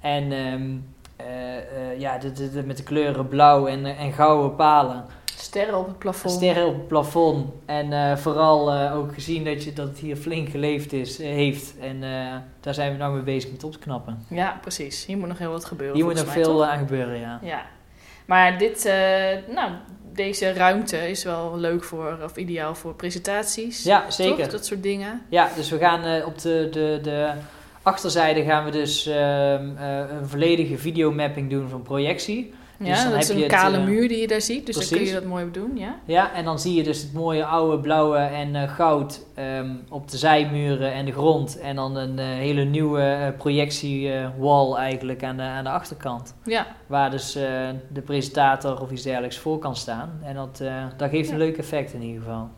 En 0.07 0.31
ehm, 0.31 0.75
eh, 1.15 1.57
eh, 1.57 1.99
ja, 1.99 2.17
de, 2.17 2.31
de, 2.31 2.51
de- 2.51 2.63
met 2.63 2.77
de 2.77 2.83
kleuren 2.83 3.27
blauw 3.27 3.67
en, 3.67 3.85
eh, 3.85 4.01
en 4.01 4.13
gouden 4.13 4.55
palen. 4.55 5.05
Sterren 5.35 5.77
op 5.77 5.87
het 5.87 5.97
plafond. 5.97 6.33
Sterren 6.33 6.67
op 6.67 6.73
het 6.73 6.87
plafond. 6.87 7.49
En 7.65 8.17
vooral 8.17 8.73
ook 8.91 9.13
gezien 9.13 9.43
dat, 9.43 9.63
je, 9.63 9.73
dat 9.73 9.87
het 9.87 9.97
hier 9.97 10.15
flink 10.15 10.49
geleefd 10.49 10.93
is, 10.93 11.17
heeft. 11.17 11.77
En 11.79 12.01
daar 12.59 12.73
zijn 12.73 12.91
we 12.91 12.97
nou 12.97 13.13
mee 13.13 13.23
bezig 13.23 13.51
met 13.51 13.63
op 13.63 13.71
te 13.71 13.79
knappen. 13.79 14.25
Ja, 14.29 14.57
precies. 14.61 15.05
Hier 15.05 15.17
moet 15.17 15.27
nog 15.27 15.37
heel 15.37 15.51
wat 15.51 15.65
gebeuren. 15.65 15.95
Hier 15.95 16.05
moet 16.05 16.15
nog 16.15 16.27
veel 16.27 16.43
toch? 16.43 16.67
aan 16.67 16.77
gebeuren, 16.77 17.19
ja. 17.19 17.39
Ja. 17.41 17.61
Maar 18.25 18.57
dit, 18.57 18.91
nou, 19.53 19.71
deze 20.13 20.53
ruimte 20.53 21.09
is 21.09 21.23
wel 21.23 21.57
leuk 21.57 21.83
voor, 21.83 22.17
of 22.23 22.37
ideaal 22.37 22.75
voor 22.75 22.93
presentaties. 22.93 23.83
Ja, 23.83 24.01
Toch? 24.01 24.13
zeker. 24.13 24.49
Dat 24.49 24.65
soort 24.65 24.83
dingen. 24.83 25.21
Ja, 25.29 25.49
dus 25.55 25.69
we 25.69 25.77
gaan 25.77 26.25
op 26.25 26.39
de, 26.39 26.67
de, 26.71 26.99
de 27.03 27.31
achterzijde 27.87 28.43
gaan 28.43 28.65
we 28.65 28.71
dus 28.71 29.05
ehm, 29.05 29.77
eh, 29.77 29.99
een 30.19 30.27
volledige 30.27 30.77
videomapping 30.77 31.49
doen 31.49 31.69
van 31.69 31.81
projectie. 31.81 32.53
Dus 32.79 32.87
Ja, 32.87 33.03
dan 33.03 33.11
dat 33.11 33.21
is 33.21 33.29
een 33.29 33.47
kale 33.47 33.77
eh, 33.77 33.83
muur 33.83 34.07
die 34.07 34.17
je 34.19 34.27
daar 34.27 34.41
ziet. 34.41 34.65
Dus 34.65 34.75
dan 34.75 34.83
kun 34.83 34.91
precies. 34.95 35.13
je 35.13 35.19
dat 35.19 35.29
mooi 35.29 35.51
doen, 35.51 35.71
ja. 35.75 35.95
Ja, 36.05 36.33
en 36.33 36.45
dan 36.45 36.59
zie 36.59 36.73
je 36.75 36.83
dus 36.83 37.01
het 37.01 37.13
mooie 37.13 37.45
oude 37.45 37.79
blauwe 37.79 38.17
en 38.17 38.55
eh, 38.55 38.69
goud 38.69 39.25
ehm, 39.35 39.69
op 39.89 40.11
de 40.11 40.17
zijmuren 40.17 40.93
en 40.93 41.05
de 41.05 41.11
grond. 41.11 41.59
En 41.59 41.75
dan 41.75 41.95
een 41.95 42.17
hele 42.19 42.63
nieuwe 42.63 43.33
projectiewall 43.37 44.75
eigenlijk 44.75 45.23
aan 45.23 45.37
de, 45.37 45.43
aan 45.43 45.63
de 45.63 45.69
achterkant. 45.69 46.35
Ja, 46.45 46.67
Waar 46.87 47.11
dus 47.11 47.31
de 47.93 48.01
presentator 48.05 48.81
of 48.81 48.91
iets 48.91 49.03
dergelijks 49.03 49.37
voor 49.37 49.59
kan 49.59 49.75
staan. 49.75 50.19
En 50.23 50.35
dat, 50.35 50.63
dat 50.97 51.09
geeft 51.09 51.29
een 51.29 51.37
Ja. 51.37 51.43
leuk 51.45 51.57
effect 51.57 51.93
in 51.93 52.01
ieder 52.01 52.21
geval. 52.21 52.49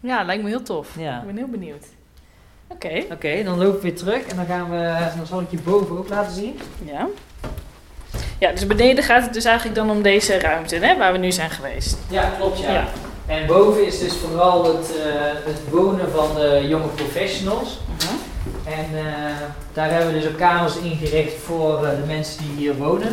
ja 0.00 0.22
lijkt 0.22 0.42
me 0.42 0.48
heel 0.48 0.62
tof. 0.62 0.98
Ja. 0.98 1.20
Ik 1.20 1.26
ben 1.26 1.36
heel 1.36 1.48
benieuwd. 1.48 1.86
Oké, 2.68 3.02
Oké, 3.12 3.42
dan 3.44 3.58
lopen 3.58 3.74
we 3.74 3.80
weer 3.80 3.96
terug 3.96 4.26
en 4.26 4.36
dan 4.36 4.46
gaan 4.46 4.70
we, 4.70 5.06
dan 5.16 5.26
zal 5.26 5.40
ik 5.40 5.50
je 5.50 5.58
boven 5.64 5.98
ook 5.98 6.08
laten 6.08 6.32
zien. 6.32 6.58
ja. 6.84 7.06
Ja, 8.38 8.50
dus 8.50 8.66
beneden 8.66 9.04
gaat 9.04 9.22
het 9.22 9.34
dus 9.34 9.44
eigenlijk 9.44 9.76
dan 9.76 9.90
om 9.90 10.02
deze 10.02 10.38
ruimte, 10.38 10.76
hè, 10.76 10.96
waar 10.98 11.12
we 11.12 11.18
nu 11.18 11.32
zijn 11.32 11.50
geweest. 11.50 11.96
Ja, 12.10 12.32
klopt 12.38 12.58
ja. 12.58 12.72
Ja. 12.72 12.84
En 13.26 13.46
boven 13.46 13.86
is 13.86 13.98
dus 13.98 14.12
vooral 14.16 14.64
het, 14.64 14.90
eh, 14.96 15.12
het 15.44 15.60
wonen 15.70 16.10
van 16.10 16.34
de 16.34 16.64
jonge 16.68 16.86
professionals. 16.86 17.80
En 18.64 18.98
eh, 18.98 19.04
daar 19.72 19.90
hebben 19.90 20.12
we 20.12 20.20
dus 20.20 20.28
ook 20.28 20.36
kamers 20.38 20.76
ingericht 20.76 21.34
voor 21.44 21.84
eh, 21.84 21.90
de 21.90 22.06
mensen 22.06 22.42
die 22.42 22.56
hier 22.56 22.76
wonen. 22.76 23.12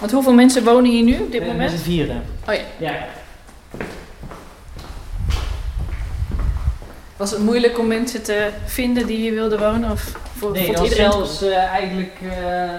Want 0.00 0.12
hoeveel 0.12 0.32
mensen 0.34 0.64
wonen 0.64 0.90
hier 0.90 1.04
nu 1.04 1.12
op 1.20 1.32
dit 1.32 1.40
Eh, 1.40 1.46
Met 1.46 1.56
moment? 1.56 1.70
z'n 1.70 1.76
vieren. 1.84 2.22
Oh 2.48 2.54
ja. 2.54 2.60
Ja. 2.76 3.06
Was 7.18 7.30
het 7.30 7.40
moeilijk 7.40 7.78
om 7.78 7.86
mensen 7.86 8.22
te 8.22 8.50
vinden 8.64 9.06
die 9.06 9.16
hier 9.16 9.34
wilden 9.34 9.58
wonen? 9.58 9.90
Of 9.90 10.12
voor, 10.36 10.52
Nee, 10.52 10.66
dat 10.66 10.78
was 10.78 10.88
iedereen 10.88 11.12
zelfs 11.12 11.42
eh, 11.42 11.56
eigenlijk 11.56 12.18
eh, 12.22 12.70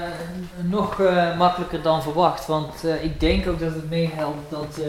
nog 0.62 1.02
eh, 1.02 1.38
makkelijker 1.38 1.82
dan 1.82 2.02
verwacht. 2.02 2.46
Want 2.46 2.84
ik 3.02 3.20
denk 3.20 3.48
ook 3.48 3.60
dat 3.60 3.74
het 3.74 3.90
meehelpt 3.90 4.50
dat 4.50 4.80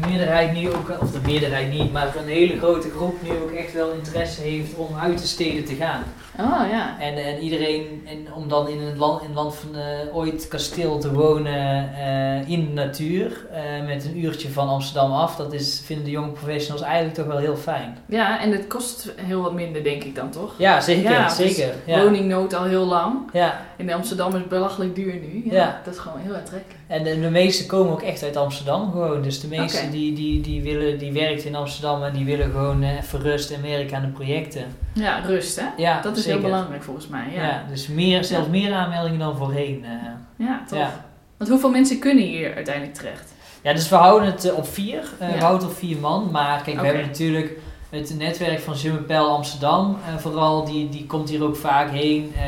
de 0.00 0.06
meerderheid 0.08 0.52
nu 0.52 0.68
ook, 0.68 0.92
of 1.00 1.10
de 1.10 1.20
meerderheid 1.26 1.72
niet, 1.72 1.92
maar 1.92 2.16
een 2.16 2.28
hele 2.28 2.58
grote 2.58 2.90
groep 2.90 3.22
nu 3.22 3.30
ook 3.30 3.50
echt 3.50 3.72
wel 3.72 3.92
interesse 3.92 4.40
heeft 4.40 4.74
om 4.74 4.96
uit 4.96 5.18
de 5.18 5.26
steden 5.26 5.64
te 5.64 5.74
gaan. 5.74 6.02
Oh 6.38 6.68
ja. 6.70 7.00
En, 7.00 7.16
en 7.16 7.38
iedereen, 7.38 8.06
en 8.06 8.34
om 8.34 8.48
dan 8.48 8.68
in 8.68 8.80
een 8.80 8.98
land, 8.98 9.20
in 9.20 9.26
het 9.26 9.36
land 9.36 9.54
van 9.54 9.76
eh, 9.76 10.16
ooit 10.16 10.48
kasteel 10.48 10.98
te 10.98 11.12
wonen 11.12 11.94
eh, 11.94 12.48
in 12.48 12.66
de 12.66 12.72
natuur, 12.72 13.46
eh, 13.52 13.86
met 13.86 14.04
een 14.04 14.24
uurtje 14.24 14.50
van 14.50 14.68
Amsterdam 14.68 15.12
af, 15.12 15.36
dat 15.36 15.52
is, 15.52 15.82
vinden 15.84 16.04
de 16.04 16.10
jonge 16.10 16.30
professionals 16.30 16.82
eigenlijk 16.82 17.14
toch 17.14 17.26
wel 17.26 17.38
heel 17.38 17.56
fijn. 17.56 17.98
Ja, 18.06 18.40
en 18.40 18.52
het 18.52 18.66
kost 18.66 19.12
heel 19.16 19.42
wat 19.42 19.52
minder, 19.52 19.84
denk 19.84 20.04
ik 20.04 20.14
dan 20.14 20.30
toch? 20.30 20.54
Ja, 20.58 20.80
zeker, 20.80 21.10
Ja, 21.10 21.24
dus 21.24 21.36
zeker. 21.36 21.74
Ja. 21.84 22.02
Woningnood 22.02 22.54
al 22.54 22.64
heel 22.64 22.84
lang. 22.84 23.14
ja. 23.32 23.60
In 23.76 23.92
Amsterdam 23.92 24.28
is 24.28 24.34
het 24.34 24.48
belachelijk 24.48 24.94
duur 24.94 25.12
nu. 25.14 25.42
Ja, 25.44 25.52
Ja. 25.52 25.80
Dat 25.84 25.94
is 25.94 26.00
gewoon 26.00 26.20
heel 26.20 26.34
aantrekkelijk. 26.34 26.78
En 26.86 27.02
de, 27.04 27.20
de 27.20 27.30
meeste 27.30 27.66
komen 27.66 27.92
ook 27.92 28.02
echt 28.02 28.22
uit 28.22 28.36
Amsterdam 28.36 28.90
gewoon. 28.90 29.22
Dus 29.22 29.40
de 29.40 29.48
meeste 29.48 29.80
Oké. 29.82 29.90
die, 29.90 30.12
die, 30.14 30.40
die, 30.40 30.62
willen, 30.62 30.98
die 30.98 31.12
werkt 31.12 31.44
in 31.44 31.54
Amsterdam 31.54 32.02
en 32.02 32.12
die 32.12 32.24
willen 32.24 32.50
gewoon 32.50 32.82
eh, 32.82 32.96
even 32.96 33.20
rust 33.20 33.50
en 33.50 33.62
werken 33.62 33.96
aan 33.96 34.02
de 34.02 34.08
projecten. 34.08 34.64
Ja, 34.92 35.18
rust 35.26 35.60
hè? 35.60 35.66
Ja, 35.76 36.00
Dat 36.00 36.16
is 36.16 36.22
zeker. 36.22 36.38
heel 36.40 36.48
belangrijk 36.48 36.82
volgens 36.82 37.08
mij. 37.08 37.24
Ja. 37.34 37.42
Ja, 37.42 37.64
dus 37.68 37.88
meer, 37.88 38.24
zelfs 38.24 38.48
meer 38.48 38.72
aanmeldingen 38.72 39.18
dan 39.18 39.36
voorheen. 39.36 39.84
eh. 39.84 40.46
ja 40.46 40.62
tof. 40.68 40.78
Ja. 40.78 41.04
Want 41.36 41.50
hoeveel 41.50 41.70
mensen 41.70 41.98
kunnen 41.98 42.24
hier 42.24 42.54
uiteindelijk 42.54 42.94
terecht? 42.96 43.32
Ja, 43.62 43.72
dus 43.72 43.88
we 43.88 43.96
houden 43.96 44.30
het 44.30 44.44
eh, 44.44 44.56
op 44.56 44.66
vier. 44.66 45.02
We 45.18 45.24
houden 45.24 45.60
het 45.60 45.64
op 45.70 45.76
vier 45.76 45.96
man. 45.98 46.28
Maar 46.32 46.62
kijk, 46.62 46.80
we 46.80 46.86
hebben 46.86 47.06
natuurlijk 47.06 47.58
het 47.94 48.14
netwerk 48.18 48.60
van 48.60 48.74
Jummepel 48.74 49.28
Amsterdam. 49.28 49.98
eh, 50.06 50.16
vooral, 50.16 50.64
die, 50.64 50.88
die 50.88 51.06
komt 51.06 51.28
hier 51.28 51.44
ook 51.44 51.56
vaak 51.56 51.90
heen. 51.90 52.32
Eh, 52.36 52.42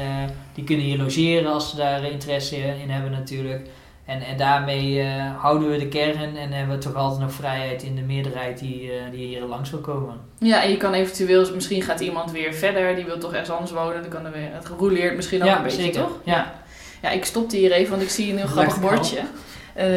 die 0.55 0.65
kunnen 0.65 0.85
hier 0.85 0.99
logeren 0.99 1.53
als 1.53 1.71
ze 1.71 1.77
daar 1.77 2.05
interesse 2.05 2.57
in 2.57 2.91
hebben 2.91 3.11
natuurlijk. 3.11 3.69
En, 4.05 4.21
en 4.21 4.37
daarmee 4.37 5.01
eh, 5.01 5.41
houden 5.41 5.71
we 5.71 5.79
de 5.79 5.89
kern 5.89 6.37
en 6.37 6.53
hebben 6.53 6.77
we 6.77 6.83
toch 6.83 6.95
altijd 6.95 7.21
nog 7.21 7.33
vrijheid 7.33 7.83
in 7.83 7.95
de 7.95 8.03
meerderheid 8.03 8.59
die, 8.59 8.91
die 9.11 9.27
hier 9.27 9.43
langs 9.45 9.71
wil 9.71 9.81
komen. 9.81 10.15
Ja, 10.39 10.63
en 10.63 10.71
je 10.71 10.77
kan 10.77 10.93
eventueel, 10.93 11.55
misschien 11.55 11.83
gaat 11.83 12.01
iemand 12.01 12.31
weer 12.31 12.55
verder, 12.55 12.95
die 12.95 13.05
wil 13.05 13.19
toch 13.19 13.33
ergens 13.33 13.51
anders 13.51 13.73
wonen, 13.73 14.01
dan 14.01 14.11
kan 14.11 14.27
er 14.27 14.33
weer, 14.33 14.49
het 14.53 14.69
roleert 14.79 15.17
misschien 15.17 15.43
ook 15.43 15.49
Ja, 15.49 15.57
een 15.57 15.63
beetje, 15.63 15.83
zeker. 15.83 16.01
toch? 16.01 16.11
Ja. 16.25 16.55
Ja, 17.03 17.11
ik 17.11 17.25
stopte 17.25 17.57
hier 17.57 17.73
even, 17.73 17.91
want 17.91 18.03
ik 18.03 18.09
zie 18.11 18.31
een 18.33 18.39
heel 18.39 18.47
grappig 18.47 18.81
bordje. 18.81 19.21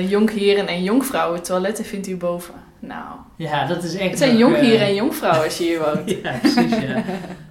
Jonkheren 0.08 0.68
en 0.68 0.84
jonkvrouwen, 0.84 1.44
toiletten 1.44 1.86
vindt 1.86 2.08
u 2.08 2.18
boven. 2.18 2.54
Nou, 2.80 3.04
Ja, 3.36 3.66
dat 3.66 3.84
is 3.84 3.96
echt 3.96 4.10
het 4.10 4.18
zijn 4.18 4.38
jonkheren 4.38 4.80
eh, 4.80 4.88
en 4.88 4.96
jonkvrouwen 4.96 5.44
als 5.44 5.58
je 5.58 5.64
hier 5.64 5.80
woont. 5.80 6.10
Ja, 6.24 6.32
precies. 6.42 6.72
Ja. 6.80 7.04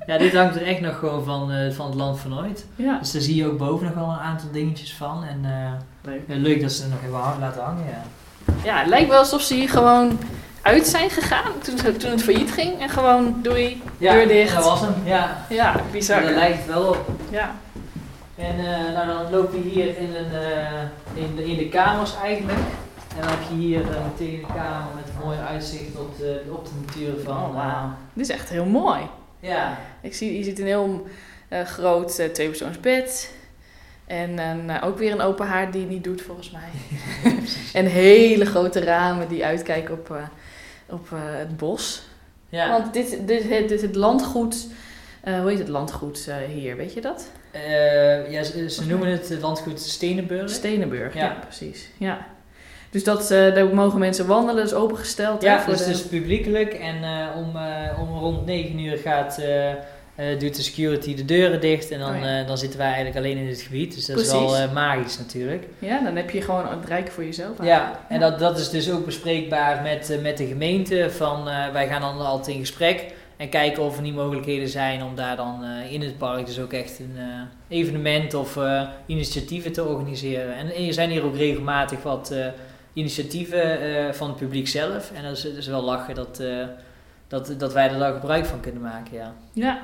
ja, 0.06 0.18
dit 0.18 0.36
hangt 0.36 0.54
er 0.56 0.66
echt 0.66 0.80
nog 0.80 0.98
gewoon 0.98 1.24
van, 1.24 1.52
eh, 1.52 1.72
van 1.72 1.86
het 1.86 1.94
land 1.94 2.18
van 2.20 2.38
ooit. 2.38 2.66
Ja, 2.76 2.98
Dus 2.98 3.12
daar 3.12 3.22
zie 3.22 3.34
je 3.34 3.46
ook 3.46 3.58
boven 3.58 3.86
nog 3.86 3.94
wel 3.94 4.04
een 4.10 4.18
aantal 4.18 4.48
dingetjes 4.52 4.94
van. 4.94 5.24
En 5.24 5.40
eh, 5.44 5.72
leuk. 6.02 6.20
leuk 6.26 6.60
dat 6.60 6.72
ze 6.72 6.82
er 6.82 6.88
nog 6.88 6.98
even 7.06 7.18
hang- 7.18 7.40
laten 7.40 7.62
hangen. 7.62 7.84
Ja. 7.88 8.02
Ja, 8.64 8.78
het 8.78 8.88
lijkt 8.88 9.08
wel 9.08 9.18
alsof 9.18 9.42
ze 9.42 9.54
hier 9.54 9.68
gewoon 9.68 10.18
uit 10.62 10.86
zijn 10.86 11.10
gegaan 11.10 11.52
toen, 11.62 11.96
toen 11.96 12.10
het 12.10 12.22
failliet 12.22 12.50
ging. 12.52 12.80
En 12.80 12.88
gewoon, 12.88 13.38
doei, 13.42 13.82
deur 13.98 14.28
dicht. 14.28 14.54
dat 14.54 14.64
was 14.64 14.80
hem. 14.80 14.94
Ja, 15.04 15.36
Ja, 15.48 15.74
bizar. 15.92 16.22
daar 16.22 16.32
lijkt 16.32 16.56
het 16.58 16.66
wel 16.66 16.82
op. 16.88 17.08
Ja, 17.30 17.50
En 18.36 18.56
nou, 18.94 19.06
dan 19.06 19.30
lopen 19.30 19.62
we 19.62 19.68
hier 19.68 19.86
in, 19.98 20.14
een, 20.14 20.32
in, 21.14 21.36
de, 21.36 21.50
in 21.50 21.56
de 21.56 21.68
kamers 21.68 22.14
eigenlijk. 22.22 22.58
En 23.18 23.24
dan 23.24 23.30
heb 23.32 23.48
je 23.48 23.54
hier 23.54 23.80
eh, 23.80 24.04
meteen 24.04 24.34
een 24.38 24.46
kamer 24.54 24.94
met 24.94 25.04
een 25.08 25.24
mooi 25.26 25.38
uitzicht 25.38 25.96
op 25.96 26.16
de, 26.18 26.42
op 26.50 26.64
de 26.64 26.70
natuur 26.86 27.12
van... 27.24 27.36
oh, 27.36 27.48
eh, 27.48 27.54
wauw. 27.54 27.90
Dit 28.12 28.28
is 28.28 28.34
echt 28.34 28.48
heel 28.48 28.64
mooi. 28.64 29.00
ja, 29.40 29.78
Ik 30.00 30.14
zie, 30.14 30.36
je 30.38 30.44
ziet 30.44 30.58
een 30.58 30.66
heel 30.66 31.06
eh, 31.48 31.62
groot 31.64 32.18
eh, 32.18 32.28
tweepersoonsbed. 32.28 33.32
En 34.06 34.38
eh, 34.68 34.84
ook 34.86 34.98
weer 34.98 35.12
een 35.12 35.20
open 35.20 35.46
haard 35.46 35.72
die 35.72 35.80
het 35.80 35.90
niet 35.90 36.04
doet 36.04 36.22
volgens 36.22 36.50
mij. 36.50 36.68
en 37.80 37.86
hele 37.86 38.44
grote 38.46 38.80
ramen 38.80 39.28
die 39.28 39.44
uitkijken 39.44 39.94
op, 39.94 40.10
eh, 40.10 40.22
op 40.94 41.06
eh, 41.12 41.18
het 41.22 41.56
bos. 41.56 42.02
ja. 42.48 42.70
Want 42.70 42.92
dit, 42.92 43.10
dit, 43.26 43.48
dit, 43.48 43.68
dit- 43.68 43.82
het 43.82 43.94
landgoed, 43.94 44.66
eh, 45.20 45.40
hoe 45.40 45.48
heet 45.50 45.58
het 45.58 45.68
landgoed 45.68 46.26
eh, 46.28 46.36
hier, 46.36 46.76
weet 46.76 46.92
je 46.94 47.00
dat? 47.00 47.30
Eh, 47.50 48.30
ja 48.30 48.42
ze, 48.42 48.70
ze 48.70 48.86
noemen 48.86 49.08
het 49.08 49.30
eh, 49.30 49.40
landgoed 49.40 49.80
Stenenburg. 49.80 50.50
Stenenburg, 50.50 51.14
ja, 51.14 51.24
Ja. 51.24 51.36
precies. 51.46 51.88
Ja. 51.96 52.26
Dus 52.90 53.04
dat, 53.04 53.30
eh, 53.30 53.54
daar 53.54 53.66
mogen 53.66 53.98
mensen 53.98 54.26
wandelen, 54.26 54.56
dat 54.56 54.72
is 54.72 54.78
opengesteld. 54.78 55.42
hè, 55.42 55.48
Ja, 55.48 55.60
voor 55.60 55.72
dus 55.72 55.86
het 55.86 55.94
is 55.94 56.02
publiekelijk 56.02 56.72
en 56.72 57.02
eh, 57.02 57.36
om, 57.36 57.56
eh, 57.56 58.00
om 58.00 58.18
rond 58.18 58.46
9 58.46 58.78
uur 58.78 58.96
gaat, 58.96 59.40
doet 60.38 60.56
de 60.56 60.62
security 60.62 61.14
de 61.14 61.24
deuren 61.24 61.60
dicht 61.60 61.90
en 61.90 61.98
dan, 61.98 62.14
Oh 62.14 62.20
ja. 62.22 62.42
dan 62.42 62.58
zitten 62.58 62.78
wij 62.78 62.86
eigenlijk 62.86 63.16
alleen 63.16 63.36
in 63.36 63.46
dit 63.46 63.60
gebied. 63.60 63.94
Dus 63.94 64.06
dat 64.06 64.18
is 64.20 64.30
wel 64.30 64.70
magisch 64.72 65.18
natuurlijk. 65.18 65.64
Ja, 65.78 66.00
dan 66.04 66.16
heb 66.16 66.30
je 66.30 66.42
gewoon 66.42 66.68
het 66.68 66.88
rijk 66.88 67.10
voor 67.10 67.24
jezelf. 67.24 67.56
Ja, 67.62 68.00
en 68.08 68.20
dat, 68.20 68.38
dat 68.38 68.58
is 68.58 68.70
dus 68.70 68.90
ook 68.90 69.04
bespreekbaar 69.04 69.82
met, 69.82 70.18
met 70.22 70.36
de 70.36 70.46
gemeente. 70.46 71.10
Van, 71.10 71.44
wij 71.72 71.88
gaan 71.88 72.00
dan 72.00 72.26
altijd 72.26 72.54
in 72.56 72.60
gesprek 72.60 73.04
en 73.36 73.48
kijken 73.48 73.82
of 73.82 73.96
er 73.96 74.02
niet 74.02 74.14
mogelijkheden 74.14 74.68
zijn 74.68 75.02
om 75.02 75.14
daar 75.14 75.36
dan 75.36 75.64
in 75.90 76.02
het 76.02 76.18
park 76.18 76.46
dus 76.46 76.60
ook 76.60 76.72
echt 76.72 76.98
een 76.98 77.18
evenement 77.68 78.34
of 78.34 78.58
initiatieven 79.06 79.72
te 79.72 79.84
organiseren. 79.84 80.54
En 80.54 80.86
er 80.86 80.92
zijn 80.92 81.10
hier 81.10 81.24
ook 81.24 81.36
regelmatig 81.36 82.02
wat 82.02 82.32
initiatieven 82.92 83.80
eh, 83.80 84.12
van 84.12 84.28
het 84.28 84.36
publiek 84.36 84.68
zelf. 84.68 85.12
En 85.14 85.22
dat 85.22 85.36
is, 85.36 85.42
dat 85.42 85.56
is 85.56 85.66
wel 85.66 85.82
lachen 85.82 86.14
dat, 86.14 86.40
eh, 86.40 86.66
dat, 87.28 87.54
dat 87.58 87.72
wij 87.72 87.90
er 87.90 87.98
dan 87.98 88.12
gebruik 88.12 88.46
van 88.46 88.60
kunnen 88.60 88.82
maken, 88.82 89.16
ja. 89.16 89.34
Ja, 89.52 89.80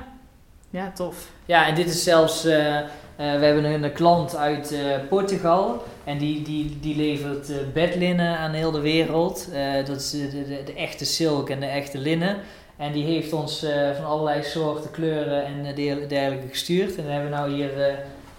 ja 0.69 0.91
tof. 0.91 1.29
Ja, 1.45 1.67
en 1.67 1.75
dit 1.75 1.87
is 1.87 2.03
zelfs, 2.03 2.45
eh, 2.45 2.77
we 3.15 3.23
hebben 3.23 3.83
een, 3.83 3.91
klant 3.93 4.35
uit 4.35 4.75
Portugal 5.09 5.83
en 6.03 6.17
die, 6.17 6.41
die, 6.41 6.79
die 6.79 6.95
levert 6.95 7.73
bedlinnen 7.73 8.37
aan 8.37 8.51
heel 8.51 8.71
de 8.71 8.79
wereld. 8.79 9.49
Dat 9.85 9.97
is 9.97 10.11
de, 10.11 10.29
de, 10.29 10.63
de 10.65 10.73
echte 10.73 11.05
silk 11.05 11.49
en 11.49 11.59
de 11.59 11.65
echte 11.65 11.97
linnen. 11.97 12.37
En 12.77 12.91
die 12.91 13.03
heeft 13.03 13.33
ons 13.33 13.65
van 13.95 14.05
allerlei 14.05 14.43
soorten 14.43 14.91
kleuren 14.91 15.45
en 15.45 15.75
der- 15.75 16.09
dergelijke 16.09 16.47
gestuurd. 16.47 16.95
En 16.95 17.03
dan 17.03 17.11
hebben 17.11 17.29
we 17.29 17.35
nou 17.35 17.53
hier 17.53 17.69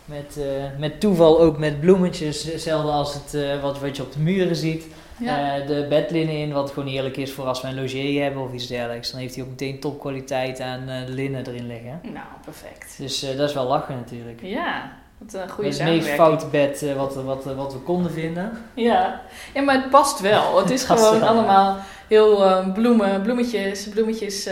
met, 0.06 0.36
eh, 0.38 0.78
met 0.78 1.00
toeval 1.00 1.40
ook 1.40 1.58
met 1.58 1.80
bloemetjes, 1.80 2.42
hetzelfde 2.42 2.90
als 2.90 3.14
het, 3.14 3.34
eh, 3.34 3.62
wat, 3.62 3.78
wat 3.78 3.96
je 3.96 4.02
op 4.02 4.12
de 4.12 4.18
muren 4.18 4.56
ziet. 4.56 4.86
Ja. 5.18 5.56
Eh, 5.56 5.66
de 5.66 5.86
bedlinnen 5.88 6.34
in, 6.34 6.52
wat 6.52 6.70
gewoon 6.70 6.88
eerlijk 6.88 7.16
is 7.16 7.32
voor 7.32 7.44
als 7.44 7.60
wij 7.60 7.70
een 7.70 7.80
logier 7.80 8.22
hebben 8.22 8.42
of 8.42 8.52
iets 8.52 8.66
dergelijks. 8.66 9.10
Dan 9.10 9.20
heeft 9.20 9.34
hij 9.34 9.44
ook 9.44 9.50
meteen 9.50 9.80
topkwaliteit 9.80 10.60
aan 10.60 11.04
linnen 11.08 11.46
erin 11.46 11.66
liggen. 11.66 12.00
nou, 12.02 12.26
perfect. 12.44 12.94
Dus 12.98 13.20
dat 13.20 13.48
is 13.48 13.54
wel 13.54 13.66
lachen 13.66 13.94
natuurlijk. 13.94 14.40
Ja, 14.42 14.92
Wat 15.18 15.34
een 15.34 15.48
goede 15.48 15.70
Het 15.70 15.82
meest 15.82 16.08
foute 16.08 16.46
bed 16.46 16.94
wat, 16.96 17.14
wat, 17.14 17.44
wat 17.44 17.72
we 17.72 17.78
konden 17.78 18.12
vinden. 18.12 18.58
Ja. 18.74 19.20
ja, 19.54 19.62
maar 19.62 19.74
het 19.74 19.90
past 19.90 20.20
wel. 20.20 20.58
Het 20.58 20.70
is 20.78 20.84
gewoon 20.84 21.22
allemaal 21.22 21.76
heel 22.08 22.44
eh, 22.44 22.72
bloemen, 22.72 23.22
bloemetjes, 23.22 23.88
bloemetjes, 23.88 24.48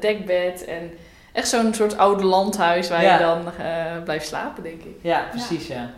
dekbed 0.00 0.64
en 0.64 0.90
echt 1.36 1.48
zo'n 1.48 1.74
soort 1.74 1.98
oude 1.98 2.24
landhuis 2.24 2.88
waar 2.88 3.02
Ja. 3.02 3.12
je 3.12 3.18
dan 3.24 3.46
eh, 3.66 4.02
blijft 4.04 4.26
slapen, 4.26 4.62
denk 4.62 4.82
ik. 4.82 4.96
Ja, 5.00 5.24
precies 5.30 5.66
ja. 5.66 5.90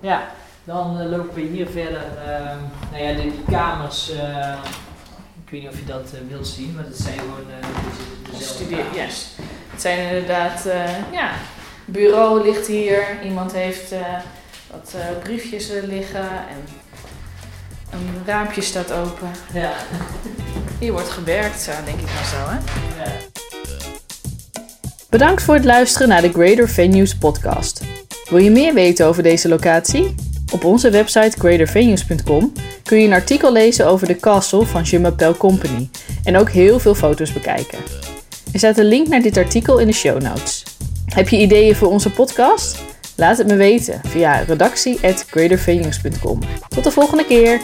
Ja, 0.00 0.22
dan 0.64 1.00
eh, 1.00 1.06
lopen 1.10 1.34
we 1.34 1.40
hier 1.40 1.66
verder. 1.66 2.02
ehm, 2.26 2.56
nou 2.90 3.02
ja, 3.04 3.12
de, 3.12 3.22
die 3.22 3.44
kamers, 3.50 4.10
eh, 4.10 4.54
ik 5.44 5.50
weet 5.50 5.60
niet 5.62 5.70
of 5.70 5.78
je 5.78 5.84
dat 5.84 6.10
wilt 6.28 6.46
zien, 6.46 6.72
maar 6.74 6.84
dat 6.84 6.96
zijn 6.98 7.18
gewoon 7.18 7.44
de- 7.60 7.66
dezelfde 8.30 8.54
Studie 8.54 8.76
kamers. 8.76 8.94
yes. 8.96 9.28
Het 9.70 9.80
zijn 9.80 9.98
inderdaad, 10.08 10.64
ja, 11.12 11.30
bureau 11.84 12.42
ligt 12.42 12.66
hier. 12.66 13.04
Iemand 13.22 13.52
heeft 13.52 13.94
wat 14.70 14.94
briefjes 15.22 15.68
liggen 15.82 16.20
en 16.30 16.64
een 17.92 18.22
raampje 18.26 18.60
staat 18.60 18.92
open. 18.92 19.30
Ja. 19.52 19.72
Hier 20.78 20.92
wordt 20.92 21.10
gewerkt, 21.10 21.60
zo 21.60 21.70
denk 21.84 21.98
ik 21.98 22.04
maar 22.14 22.24
zo, 22.24 22.36
hè? 22.36 22.56
ja. 23.04 23.10
Bedankt 25.14 25.42
voor 25.42 25.54
het 25.54 25.64
luisteren 25.64 26.08
naar 26.08 26.22
de 26.22 26.32
Greater 26.32 26.68
Venues 26.68 27.16
podcast. 27.16 27.84
Wil 28.28 28.38
je 28.38 28.50
meer 28.50 28.74
weten 28.74 29.06
over 29.06 29.22
deze 29.22 29.48
locatie? 29.48 30.14
Op 30.52 30.64
onze 30.64 30.90
website 30.90 31.38
greatervenues.com 31.38 32.52
kun 32.82 32.98
je 32.98 33.06
een 33.06 33.12
artikel 33.12 33.52
lezen 33.52 33.86
over 33.86 34.06
de 34.06 34.16
castle 34.16 34.66
van 34.66 34.82
Je 34.84 34.98
m'appelle 34.98 35.36
Company 35.36 35.88
en 36.24 36.36
ook 36.36 36.50
heel 36.50 36.78
veel 36.78 36.94
foto's 36.94 37.32
bekijken. 37.32 37.78
Er 38.52 38.58
staat 38.58 38.78
een 38.78 38.84
link 38.84 39.08
naar 39.08 39.22
dit 39.22 39.36
artikel 39.36 39.78
in 39.78 39.86
de 39.86 39.92
show 39.92 40.22
notes. 40.22 40.62
Heb 41.06 41.28
je 41.28 41.40
ideeën 41.40 41.74
voor 41.74 41.88
onze 41.88 42.10
podcast? 42.10 42.78
Laat 43.16 43.38
het 43.38 43.46
me 43.46 43.56
weten 43.56 44.00
via 44.06 44.36
redactie@greatervenues.com. 44.36 46.38
Tot 46.68 46.84
de 46.84 46.90
volgende 46.90 47.24
keer! 47.24 47.60